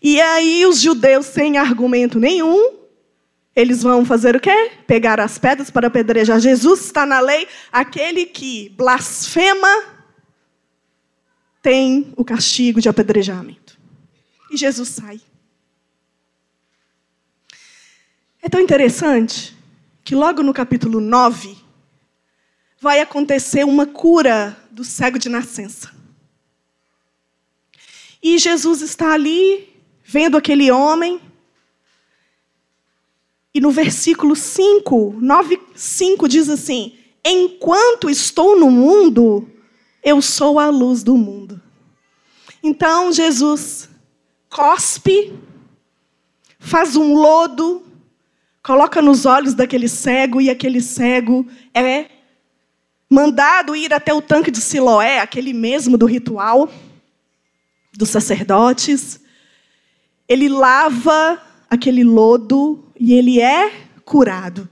E 0.00 0.20
aí 0.20 0.66
os 0.66 0.80
judeus, 0.80 1.26
sem 1.26 1.58
argumento 1.58 2.18
nenhum, 2.18 2.81
eles 3.54 3.82
vão 3.82 4.04
fazer 4.04 4.34
o 4.36 4.40
quê? 4.40 4.72
Pegar 4.86 5.20
as 5.20 5.38
pedras 5.38 5.70
para 5.70 5.88
apedrejar. 5.88 6.40
Jesus 6.40 6.86
está 6.86 7.04
na 7.04 7.20
lei, 7.20 7.46
aquele 7.70 8.26
que 8.26 8.70
blasfema 8.70 9.84
tem 11.60 12.12
o 12.16 12.24
castigo 12.24 12.80
de 12.80 12.88
apedrejamento. 12.88 13.78
E 14.50 14.56
Jesus 14.56 14.88
sai. 14.88 15.20
É 18.40 18.48
tão 18.48 18.60
interessante 18.60 19.56
que 20.02 20.14
logo 20.14 20.42
no 20.42 20.52
capítulo 20.52 21.00
9 21.00 21.56
vai 22.80 23.00
acontecer 23.00 23.64
uma 23.64 23.86
cura 23.86 24.56
do 24.70 24.82
cego 24.82 25.18
de 25.18 25.28
nascença. 25.28 25.92
E 28.20 28.38
Jesus 28.38 28.82
está 28.82 29.12
ali 29.12 29.72
vendo 30.04 30.36
aquele 30.36 30.70
homem. 30.70 31.20
E 33.54 33.60
no 33.60 33.70
versículo 33.70 34.34
5, 34.34 35.16
9, 35.20 35.60
5 35.74 36.28
diz 36.28 36.48
assim: 36.48 36.94
Enquanto 37.24 38.08
estou 38.08 38.58
no 38.58 38.70
mundo, 38.70 39.48
eu 40.02 40.22
sou 40.22 40.58
a 40.58 40.68
luz 40.68 41.02
do 41.02 41.16
mundo. 41.16 41.60
Então 42.62 43.12
Jesus 43.12 43.88
cospe, 44.48 45.32
faz 46.58 46.96
um 46.96 47.14
lodo, 47.14 47.82
coloca 48.62 49.02
nos 49.02 49.26
olhos 49.26 49.54
daquele 49.54 49.88
cego, 49.88 50.40
e 50.40 50.48
aquele 50.48 50.80
cego 50.80 51.46
é 51.74 52.06
mandado 53.10 53.76
ir 53.76 53.92
até 53.92 54.14
o 54.14 54.22
tanque 54.22 54.50
de 54.50 54.60
Siloé, 54.60 55.18
aquele 55.18 55.52
mesmo 55.52 55.98
do 55.98 56.06
ritual 56.06 56.70
dos 57.92 58.08
sacerdotes 58.08 59.20
ele 60.32 60.48
lava 60.48 61.40
aquele 61.68 62.02
lodo 62.02 62.82
e 63.02 63.12
ele 63.14 63.40
é 63.40 63.72
curado. 64.04 64.68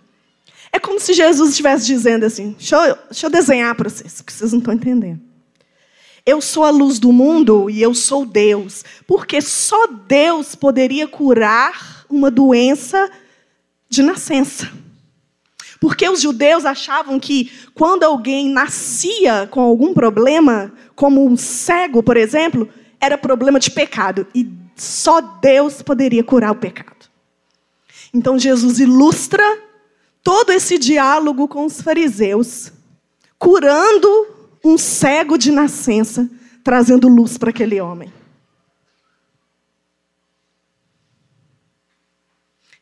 É 0.73 0.79
como 0.79 1.01
se 1.01 1.13
Jesus 1.13 1.51
estivesse 1.51 1.85
dizendo 1.85 2.25
assim: 2.25 2.53
deixa 2.53 2.77
eu, 2.87 2.97
deixa 3.11 3.27
eu 3.27 3.31
desenhar 3.31 3.75
para 3.75 3.91
vocês, 3.91 4.21
que 4.21 4.33
vocês 4.33 4.53
não 4.53 4.61
estão 4.61 4.73
entendendo. 4.73 5.21
Eu 6.25 6.41
sou 6.41 6.65
a 6.65 6.71
luz 6.71 7.01
do 7.01 7.13
mundo 7.13 7.69
e 7.69 7.83
eu 7.83 7.93
sou 7.93 8.25
Deus, 8.25 8.85
porque 9.05 9.41
só 9.41 9.89
Deus 9.89 10.55
poderia 10.55 11.09
curar 11.09 12.07
uma 12.09 12.31
doença 12.31 13.11
de 13.89 14.01
nascença. 14.01 14.71
Porque 15.81 16.09
os 16.09 16.21
judeus 16.21 16.65
achavam 16.65 17.19
que 17.19 17.51
quando 17.75 18.05
alguém 18.05 18.49
nascia 18.49 19.49
com 19.51 19.61
algum 19.61 19.93
problema, 19.93 20.73
como 20.95 21.27
um 21.27 21.37
cego, 21.37 22.01
por 22.01 22.17
exemplo, 22.17 22.69
era 23.01 23.19
problema 23.19 23.59
de 23.59 23.73
pecado. 23.73 24.25
E 24.33 24.49
só 24.77 25.21
Deus 25.21 25.83
poderia 25.83 26.23
curar 26.23 26.53
o 26.53 26.57
pecado. 26.57 27.00
Então 28.13 28.39
Jesus 28.39 28.81
ilustra 28.81 29.43
todo 30.23 30.53
esse 30.53 30.79
diálogo 30.79 31.49
com 31.49 31.65
os 31.65 31.81
fariseus, 31.81 32.73
curando 33.39 34.27
um 34.65 34.77
cego 34.77 35.39
de 35.39 35.51
nascença, 35.51 36.29
trazendo 36.63 37.09
luz 37.09 37.39
para 37.39 37.51
aquele 37.51 37.81
homem. 37.81 38.13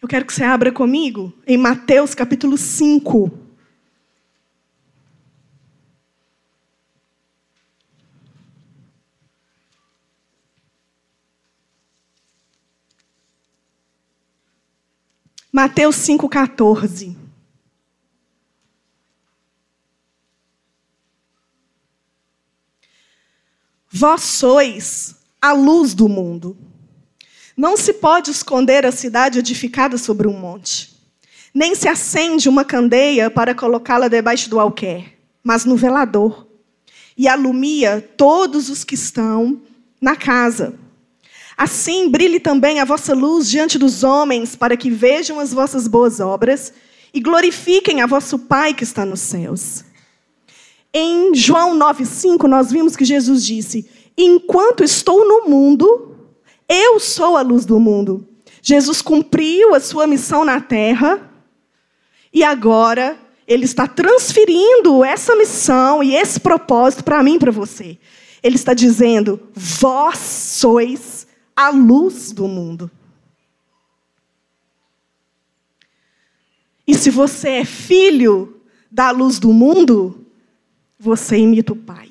Eu 0.01 0.09
quero 0.09 0.25
que 0.25 0.33
você 0.33 0.45
abra 0.45 0.73
comigo 0.73 1.33
em 1.47 1.57
Mateus 1.57 2.15
capítulo 2.15 2.57
5. 2.57 3.48
Mateus 15.59 15.97
5,14. 15.97 17.17
Vós 23.91 24.23
sois 24.23 25.17
a 25.43 25.51
luz 25.51 25.95
do 25.95 26.09
mundo. 26.09 26.57
Não 27.57 27.77
se 27.77 27.95
pode 27.95 28.31
esconder 28.31 28.87
a 28.87 28.93
cidade 28.93 29.41
edificada 29.41 29.99
sobre 29.99 30.29
um 30.29 30.39
monte, 30.39 30.97
nem 31.53 31.75
se 31.75 31.89
acende 31.89 32.49
uma 32.49 32.65
candeia 32.65 33.29
para 33.29 33.53
colocá-la 33.53 34.07
debaixo 34.07 34.49
do 34.49 34.61
alquer, 34.61 35.19
mas 35.43 35.65
no 35.65 35.75
velador, 35.75 36.47
e 37.17 37.27
alumia 37.27 38.01
todos 38.17 38.69
os 38.71 38.85
que 38.85 38.95
estão 38.95 39.61
na 40.01 40.15
casa. 40.15 40.79
Assim 41.59 42.09
brilhe 42.09 42.39
também 42.39 42.79
a 42.79 42.85
vossa 42.85 43.13
luz 43.13 43.51
diante 43.51 43.81
dos 43.81 44.05
homens, 44.05 44.55
para 44.55 44.77
que 44.77 44.89
vejam 44.89 45.41
as 45.41 45.53
vossas 45.53 45.89
boas 45.89 46.21
obras 46.21 46.73
e 47.13 47.19
glorifiquem 47.19 48.01
a 48.01 48.07
vosso 48.07 48.39
Pai 48.39 48.73
que 48.73 48.85
está 48.85 49.05
nos 49.05 49.19
céus. 49.19 49.85
Em 50.95 51.35
João 51.35 51.77
9,5, 51.77 52.45
nós 52.45 52.71
vimos 52.71 52.95
que 52.95 53.05
Jesus 53.05 53.45
disse: 53.45 53.91
Enquanto 54.17 54.85
estou 54.85 55.27
no 55.27 55.51
mundo, 55.51 56.15
eu 56.69 57.01
sou 57.01 57.37
a 57.37 57.43
luz 57.43 57.67
do 57.67 57.81
mundo. 57.81 58.25
Jesus 58.63 59.03
cumpriu 59.03 59.75
a 59.75 59.81
sua 59.81 60.07
missão 60.07 60.45
na 60.45 60.61
terra 60.61 61.29
e 62.33 62.45
agora 62.45 63.19
ele 63.49 63.65
está 63.65 63.89
transferindo 63.89 65.05
essa 65.05 65.35
missão 65.35 66.05
e 66.05 66.15
esse 66.15 66.39
propósito 66.39 67.03
para 67.03 67.21
mim 67.21 67.35
e 67.35 67.39
para 67.41 67.51
você. 67.51 67.99
Ele 68.45 68.55
está 68.55 68.75
dizendo: 68.75 69.41
Vós 69.53 70.19
sois 70.19 71.18
a 71.59 71.71
luz 71.71 72.31
do 72.31 72.47
mundo. 72.47 72.89
E 76.87 76.95
se 76.95 77.11
você 77.11 77.49
é 77.49 77.65
filho 77.65 78.63
da 78.89 79.11
luz 79.11 79.41
do 79.41 79.53
mundo, 79.53 80.25
você 80.97 81.37
imita 81.37 81.73
o 81.73 81.77
Pai. 81.77 82.11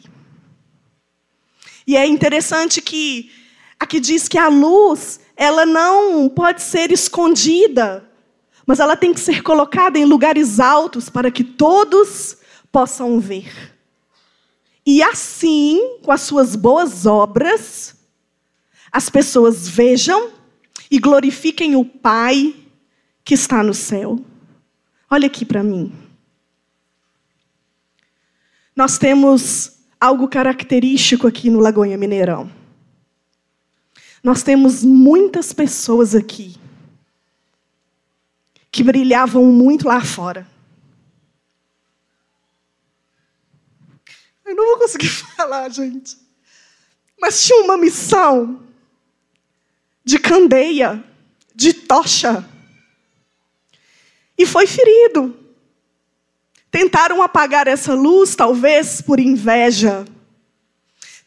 E 1.88 1.96
é 1.96 2.06
interessante 2.06 2.82
que 2.82 3.32
aqui 3.80 4.02
diz 4.02 4.28
que 4.28 4.38
a 4.38 4.50
luz, 4.50 5.22
ela 5.38 5.66
não 5.66 6.28
pode 6.28 6.62
ser 6.62 6.92
escondida, 6.92 8.06
mas 8.66 8.82
ela 8.82 8.98
tem 8.98 9.14
que 9.14 9.22
ser 9.22 9.42
colocada 9.42 9.98
em 9.98 10.04
lugares 10.04 10.60
altos 10.60 11.10
para 11.10 11.32
que 11.32 11.46
todos 11.46 12.36
possam 12.70 13.18
ver. 13.18 13.74
E 14.86 15.02
assim, 15.02 16.00
com 16.04 16.12
as 16.12 16.20
suas 16.20 16.54
boas 16.54 17.06
obras, 17.06 17.97
as 18.92 19.10
pessoas 19.10 19.68
vejam 19.68 20.32
e 20.90 21.00
glorifiquem 21.00 21.76
o 21.76 21.84
Pai 21.84 22.56
que 23.24 23.34
está 23.34 23.62
no 23.62 23.74
céu. 23.74 24.20
Olha 25.10 25.28
aqui 25.28 25.46
para 25.46 25.64
mim. 25.64 25.92
nós 28.78 29.00
temos 29.00 29.80
algo 30.00 30.28
característico 30.28 31.26
aqui 31.26 31.50
no 31.50 31.60
Lagoinha 31.60 31.98
Mineirão. 31.98 32.52
Nós 34.24 34.44
temos 34.44 34.84
muitas 34.84 35.52
pessoas 35.52 36.14
aqui 36.14 36.56
que 38.72 38.84
brilhavam 38.84 39.46
muito 39.46 39.88
lá 39.88 40.00
fora. 40.02 40.48
Eu 44.46 44.56
não 44.56 44.66
vou 44.68 44.78
conseguir 44.78 45.10
falar, 45.36 45.70
gente. 45.70 46.16
Mas 47.20 47.44
tinha 47.44 47.64
uma 47.64 47.78
missão 47.78 48.67
de 50.08 50.18
candeia, 50.18 51.04
de 51.54 51.74
tocha. 51.74 52.48
E 54.38 54.46
foi 54.46 54.66
ferido. 54.66 55.38
Tentaram 56.72 57.22
apagar 57.22 57.68
essa 57.68 57.94
luz, 57.94 58.34
talvez 58.34 59.02
por 59.02 59.20
inveja, 59.20 60.06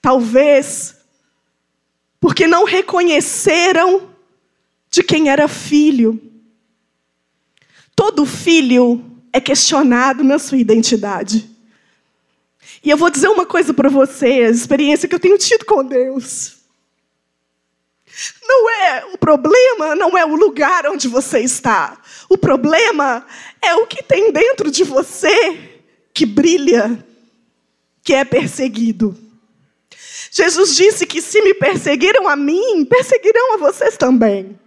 talvez 0.01 0.97
porque 2.19 2.47
não 2.47 2.65
reconheceram 2.65 4.09
de 4.91 5.03
quem 5.03 5.29
era 5.29 5.47
filho. 5.47 6.19
Todo 7.95 8.25
filho 8.25 9.05
é 9.31 9.43
questionado 9.43 10.25
na 10.25 10.39
sua 10.39 10.57
identidade. 10.57 11.51
E 12.83 12.89
eu 12.89 12.97
vou 12.97 13.11
dizer 13.11 13.29
uma 13.29 13.45
coisa 13.45 13.75
para 13.75 13.91
você, 13.91 14.25
a 14.27 14.51
experiência 14.51 15.07
que 15.07 15.15
eu 15.15 15.21
tenho 15.21 15.37
tido 15.37 15.67
com 15.67 15.85
Deus. 15.85 16.60
Não 18.43 18.71
é 18.71 19.05
o 19.13 19.19
problema, 19.19 19.95
não 19.95 20.17
é 20.17 20.25
o 20.25 20.35
lugar 20.35 20.87
onde 20.87 21.09
você 21.09 21.41
está. 21.41 21.99
O 22.29 22.37
problema 22.37 23.27
é 23.63 23.75
o 23.75 23.87
que 23.87 24.03
tem 24.03 24.33
dentro 24.33 24.71
de 24.71 24.85
você 24.85 25.81
que 26.13 26.27
brilha, 26.27 27.05
que 28.03 28.13
é 28.15 28.25
perseguido. 28.25 29.17
Jesus 30.31 30.77
disse 30.77 31.07
que 31.07 31.21
se 31.21 31.41
me 31.43 31.55
perseguiram 31.55 32.29
a 32.29 32.37
mim, 32.37 32.85
perseguirão 32.85 33.55
a 33.55 33.57
vocês 33.57 33.97
também. 33.97 34.59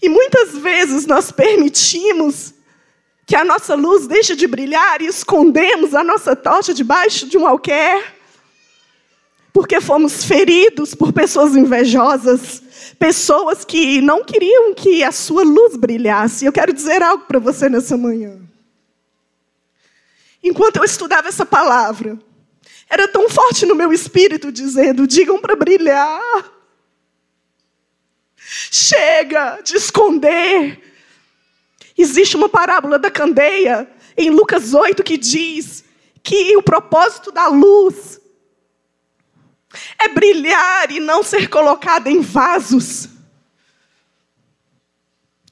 E 0.00 0.08
muitas 0.08 0.56
vezes 0.56 1.06
nós 1.06 1.30
permitimos 1.30 2.54
que 3.26 3.36
a 3.36 3.44
nossa 3.44 3.74
luz 3.74 4.06
deixe 4.06 4.34
de 4.34 4.46
brilhar 4.46 5.02
e 5.02 5.06
escondemos 5.06 5.94
a 5.94 6.02
nossa 6.02 6.34
tocha 6.34 6.72
debaixo 6.72 7.28
de 7.28 7.36
um 7.36 7.46
alquer, 7.46 8.16
porque 9.58 9.80
fomos 9.80 10.22
feridos 10.22 10.94
por 10.94 11.12
pessoas 11.12 11.56
invejosas, 11.56 12.62
pessoas 12.96 13.64
que 13.64 14.00
não 14.00 14.22
queriam 14.22 14.72
que 14.72 15.02
a 15.02 15.10
sua 15.10 15.42
luz 15.42 15.74
brilhasse. 15.74 16.44
Eu 16.44 16.52
quero 16.52 16.72
dizer 16.72 17.02
algo 17.02 17.24
para 17.24 17.40
você 17.40 17.68
nessa 17.68 17.96
manhã. 17.96 18.38
Enquanto 20.40 20.76
eu 20.76 20.84
estudava 20.84 21.26
essa 21.26 21.44
palavra, 21.44 22.16
era 22.88 23.08
tão 23.08 23.28
forte 23.28 23.66
no 23.66 23.74
meu 23.74 23.92
espírito 23.92 24.52
dizendo: 24.52 25.08
digam 25.08 25.40
para 25.40 25.56
brilhar. 25.56 26.52
Chega 28.70 29.60
de 29.64 29.76
esconder 29.76 30.80
Existe 31.98 32.36
uma 32.36 32.48
parábola 32.48 32.96
da 32.96 33.10
candeia 33.10 33.90
em 34.16 34.30
Lucas 34.30 34.72
8 34.72 35.02
que 35.02 35.18
diz 35.18 35.82
que 36.22 36.56
o 36.56 36.62
propósito 36.62 37.32
da 37.32 37.48
luz 37.48 38.20
é 39.98 40.08
brilhar 40.08 40.90
e 40.90 41.00
não 41.00 41.22
ser 41.22 41.48
colocada 41.48 42.10
em 42.10 42.20
vasos. 42.20 43.08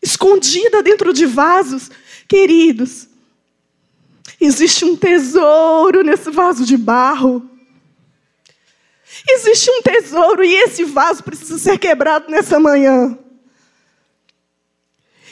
Escondida 0.01 0.83
dentro 0.83 1.13
de 1.13 1.27
vasos. 1.27 1.91
Queridos, 2.29 3.09
existe 4.41 4.85
um 4.85 4.97
tesouro 4.97 6.03
nesse 6.03 6.31
vaso 6.31 6.65
de 6.65 6.77
barro. 6.77 7.49
Existe 9.29 9.71
um 9.71 9.83
tesouro 9.83 10.45
e 10.45 10.55
esse 10.55 10.85
vaso 10.85 11.23
precisa 11.23 11.59
ser 11.59 11.79
quebrado 11.79 12.31
nessa 12.31 12.61
manhã. 12.61 13.19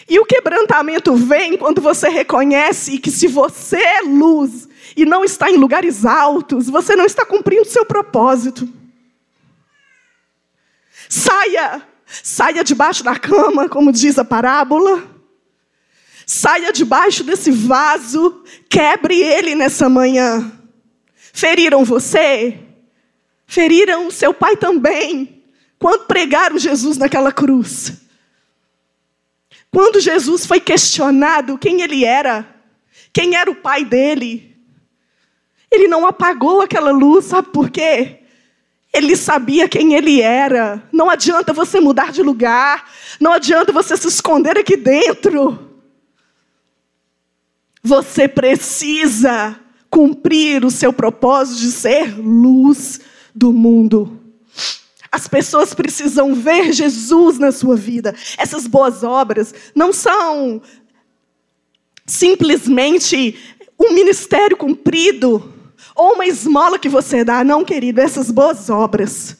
E 0.08 0.18
o 0.18 0.26
quebrantamento 0.26 1.14
vem 1.14 1.56
quando 1.56 1.80
você 1.80 2.08
reconhece 2.08 2.98
que 2.98 3.10
se 3.10 3.26
você 3.26 3.78
é 3.78 4.00
luz 4.02 4.63
e 4.96 5.04
não 5.04 5.24
está 5.24 5.50
em 5.50 5.56
lugares 5.56 6.04
altos, 6.04 6.68
você 6.68 6.94
não 6.94 7.04
está 7.04 7.26
cumprindo 7.26 7.64
seu 7.64 7.84
propósito. 7.84 8.68
Saia, 11.08 11.82
saia 12.06 12.64
debaixo 12.64 13.02
da 13.02 13.18
cama, 13.18 13.68
como 13.68 13.92
diz 13.92 14.18
a 14.18 14.24
parábola. 14.24 15.10
Saia 16.26 16.72
debaixo 16.72 17.22
desse 17.22 17.50
vaso, 17.50 18.42
quebre 18.68 19.20
ele 19.20 19.54
nessa 19.54 19.88
manhã. 19.88 20.52
Feriram 21.32 21.84
você? 21.84 22.58
Feriram 23.46 24.10
seu 24.10 24.32
pai 24.32 24.56
também, 24.56 25.42
quando 25.78 26.06
pregaram 26.06 26.58
Jesus 26.58 26.96
naquela 26.96 27.30
cruz. 27.30 27.92
Quando 29.70 30.00
Jesus 30.00 30.46
foi 30.46 30.60
questionado 30.60 31.58
quem 31.58 31.82
ele 31.82 32.04
era, 32.04 32.48
quem 33.12 33.34
era 33.34 33.50
o 33.50 33.56
pai 33.56 33.84
dele, 33.84 34.53
ele 35.74 35.88
não 35.88 36.06
apagou 36.06 36.60
aquela 36.60 36.90
luz, 36.90 37.26
sabe 37.26 37.48
por 37.48 37.70
quê? 37.70 38.20
Ele 38.92 39.16
sabia 39.16 39.68
quem 39.68 39.94
ele 39.94 40.20
era. 40.20 40.82
Não 40.92 41.10
adianta 41.10 41.52
você 41.52 41.80
mudar 41.80 42.12
de 42.12 42.22
lugar, 42.22 42.88
não 43.18 43.32
adianta 43.32 43.72
você 43.72 43.96
se 43.96 44.06
esconder 44.06 44.56
aqui 44.58 44.76
dentro. 44.76 45.70
Você 47.82 48.28
precisa 48.28 49.58
cumprir 49.90 50.64
o 50.64 50.70
seu 50.70 50.92
propósito 50.92 51.60
de 51.60 51.70
ser 51.70 52.18
luz 52.18 53.00
do 53.34 53.52
mundo. 53.52 54.20
As 55.10 55.28
pessoas 55.28 55.74
precisam 55.74 56.34
ver 56.34 56.72
Jesus 56.72 57.38
na 57.38 57.52
sua 57.52 57.76
vida. 57.76 58.14
Essas 58.36 58.66
boas 58.66 59.04
obras 59.04 59.54
não 59.74 59.92
são 59.92 60.60
simplesmente 62.06 63.38
um 63.78 63.92
ministério 63.92 64.56
cumprido 64.56 65.53
ou 65.94 66.14
uma 66.14 66.26
esmola 66.26 66.78
que 66.78 66.88
você 66.88 67.24
dá. 67.24 67.44
Não, 67.44 67.64
querido, 67.64 68.00
essas 68.00 68.30
boas 68.30 68.68
obras 68.68 69.36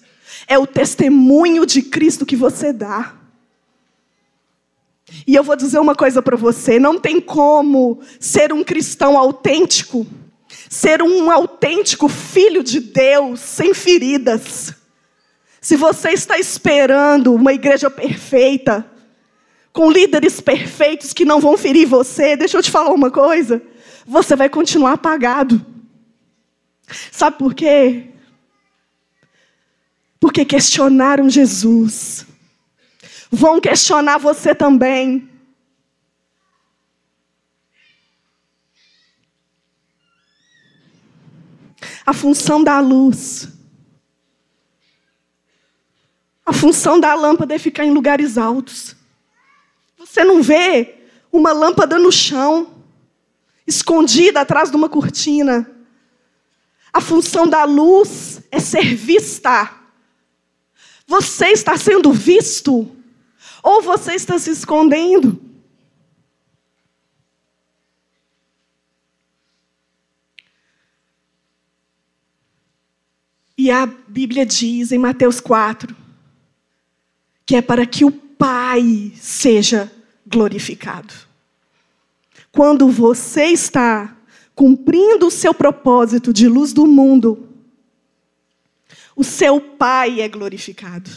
é 0.46 0.58
o 0.58 0.66
testemunho 0.66 1.66
de 1.66 1.82
Cristo 1.82 2.24
que 2.24 2.36
você 2.36 2.72
dá. 2.72 3.14
E 5.26 5.34
eu 5.34 5.42
vou 5.42 5.56
dizer 5.56 5.78
uma 5.78 5.94
coisa 5.94 6.22
para 6.22 6.36
você: 6.36 6.78
não 6.78 6.98
tem 6.98 7.20
como 7.20 8.00
ser 8.18 8.52
um 8.52 8.64
cristão 8.64 9.18
autêntico, 9.18 10.06
ser 10.68 11.02
um 11.02 11.30
autêntico 11.30 12.08
filho 12.08 12.62
de 12.62 12.80
Deus 12.80 13.40
sem 13.40 13.74
feridas. 13.74 14.74
Se 15.60 15.76
você 15.76 16.10
está 16.10 16.38
esperando 16.38 17.34
uma 17.34 17.52
igreja 17.52 17.88
perfeita, 17.88 18.86
com 19.72 19.90
líderes 19.90 20.40
perfeitos 20.40 21.12
que 21.12 21.24
não 21.24 21.40
vão 21.40 21.56
ferir 21.56 21.86
você, 21.86 22.36
deixa 22.36 22.58
eu 22.58 22.62
te 22.62 22.70
falar 22.70 22.92
uma 22.92 23.10
coisa: 23.10 23.62
você 24.06 24.36
vai 24.36 24.48
continuar 24.48 24.92
apagado. 24.92 25.73
Sabe 27.10 27.38
por 27.38 27.54
quê? 27.54 28.10
Porque 30.20 30.44
questionaram 30.44 31.28
Jesus. 31.28 32.26
Vão 33.30 33.60
questionar 33.60 34.18
você 34.18 34.54
também. 34.54 35.28
A 42.06 42.12
função 42.12 42.62
da 42.62 42.80
luz 42.80 43.54
a 46.46 46.52
função 46.52 47.00
da 47.00 47.14
lâmpada 47.14 47.54
é 47.54 47.58
ficar 47.58 47.84
em 47.84 47.90
lugares 47.90 48.36
altos. 48.36 48.94
Você 49.96 50.22
não 50.22 50.42
vê 50.42 50.96
uma 51.32 51.52
lâmpada 51.52 51.98
no 51.98 52.12
chão, 52.12 52.74
escondida 53.66 54.40
atrás 54.42 54.70
de 54.70 54.76
uma 54.76 54.88
cortina. 54.88 55.70
A 56.94 57.00
função 57.00 57.48
da 57.48 57.64
luz 57.64 58.40
é 58.52 58.60
ser 58.60 58.94
vista. 58.94 59.68
Você 61.08 61.48
está 61.48 61.76
sendo 61.76 62.12
visto 62.12 62.88
ou 63.64 63.82
você 63.82 64.14
está 64.14 64.38
se 64.38 64.52
escondendo? 64.52 65.42
E 73.58 73.72
a 73.72 73.86
Bíblia 73.86 74.46
diz 74.46 74.92
em 74.92 74.98
Mateus 74.98 75.40
4 75.40 75.96
que 77.44 77.56
é 77.56 77.62
para 77.62 77.84
que 77.84 78.04
o 78.04 78.12
Pai 78.12 79.12
seja 79.16 79.90
glorificado. 80.24 81.12
Quando 82.52 82.88
você 82.88 83.46
está 83.46 84.13
cumprindo 84.54 85.26
o 85.26 85.30
seu 85.30 85.52
propósito 85.52 86.32
de 86.32 86.48
luz 86.48 86.72
do 86.72 86.86
mundo, 86.86 87.48
o 89.16 89.24
seu 89.24 89.60
Pai 89.60 90.20
é 90.20 90.28
glorificado. 90.28 91.10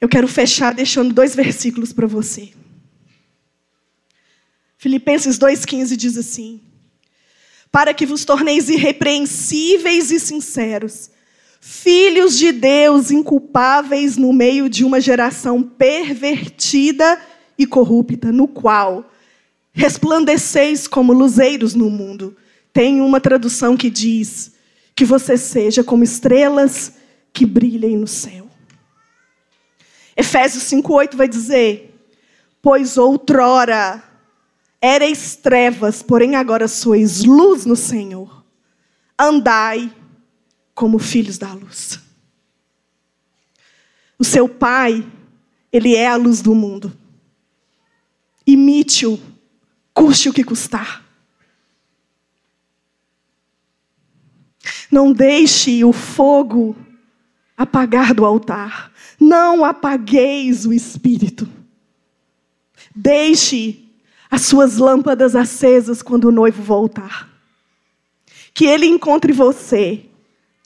Eu 0.00 0.08
quero 0.08 0.26
fechar 0.26 0.74
deixando 0.74 1.14
dois 1.14 1.34
versículos 1.34 1.92
para 1.92 2.06
você. 2.06 2.52
Filipenses 4.76 5.38
2,15 5.38 5.96
diz 5.96 6.18
assim: 6.18 6.60
Para 7.70 7.94
que 7.94 8.04
vos 8.04 8.24
torneis 8.24 8.68
irrepreensíveis 8.68 10.10
e 10.10 10.18
sinceros, 10.18 11.08
filhos 11.60 12.36
de 12.36 12.50
Deus 12.50 13.12
inculpáveis 13.12 14.16
no 14.16 14.32
meio 14.32 14.68
de 14.68 14.84
uma 14.84 15.00
geração 15.00 15.62
pervertida 15.62 17.22
e 17.56 17.64
corrupta, 17.64 18.32
no 18.32 18.48
qual 18.48 19.11
resplandeceis 19.72 20.86
como 20.86 21.12
luzeiros 21.12 21.74
no 21.74 21.88
mundo. 21.90 22.36
Tem 22.72 23.00
uma 23.00 23.20
tradução 23.20 23.76
que 23.76 23.90
diz 23.90 24.52
que 24.94 25.04
você 25.04 25.36
seja 25.36 25.82
como 25.82 26.04
estrelas 26.04 26.94
que 27.32 27.46
brilhem 27.46 27.96
no 27.96 28.06
céu. 28.06 28.48
Efésios 30.16 30.64
5:8 30.64 31.16
vai 31.16 31.28
dizer: 31.28 31.94
Pois 32.60 32.98
outrora 32.98 34.02
ereis 34.80 35.36
trevas, 35.36 36.02
porém 36.02 36.36
agora 36.36 36.68
sois 36.68 37.24
luz 37.24 37.64
no 37.64 37.76
Senhor. 37.76 38.44
Andai 39.18 39.92
como 40.74 40.98
filhos 40.98 41.38
da 41.38 41.52
luz. 41.52 42.00
O 44.18 44.24
seu 44.24 44.48
pai, 44.48 45.06
ele 45.72 45.94
é 45.94 46.08
a 46.08 46.16
luz 46.16 46.40
do 46.40 46.54
mundo. 46.54 46.96
Imite-o, 48.46 49.20
custe 49.94 50.28
o 50.28 50.32
que 50.32 50.44
custar. 50.44 51.02
Não 54.90 55.12
deixe 55.12 55.84
o 55.84 55.92
fogo 55.92 56.76
apagar 57.56 58.12
do 58.12 58.24
altar. 58.24 58.92
Não 59.18 59.64
apagueis 59.64 60.66
o 60.66 60.72
espírito. 60.72 61.48
Deixe 62.94 63.84
as 64.30 64.42
suas 64.42 64.78
lâmpadas 64.78 65.34
acesas 65.34 66.02
quando 66.02 66.26
o 66.26 66.32
noivo 66.32 66.62
voltar. 66.62 67.30
Que 68.54 68.66
ele 68.66 68.86
encontre 68.86 69.32
você 69.32 70.06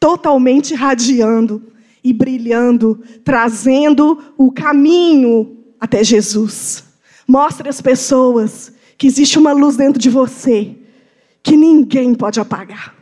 totalmente 0.00 0.74
radiando 0.74 1.72
e 2.02 2.12
brilhando, 2.12 3.02
trazendo 3.24 4.34
o 4.36 4.52
caminho 4.52 5.64
até 5.80 6.04
Jesus. 6.04 6.84
Mostre 7.26 7.68
às 7.68 7.80
pessoas 7.80 8.72
que 8.98 9.06
existe 9.06 9.38
uma 9.38 9.52
luz 9.52 9.76
dentro 9.76 10.00
de 10.00 10.10
você 10.10 10.74
que 11.42 11.56
ninguém 11.56 12.14
pode 12.14 12.40
apagar. 12.40 12.95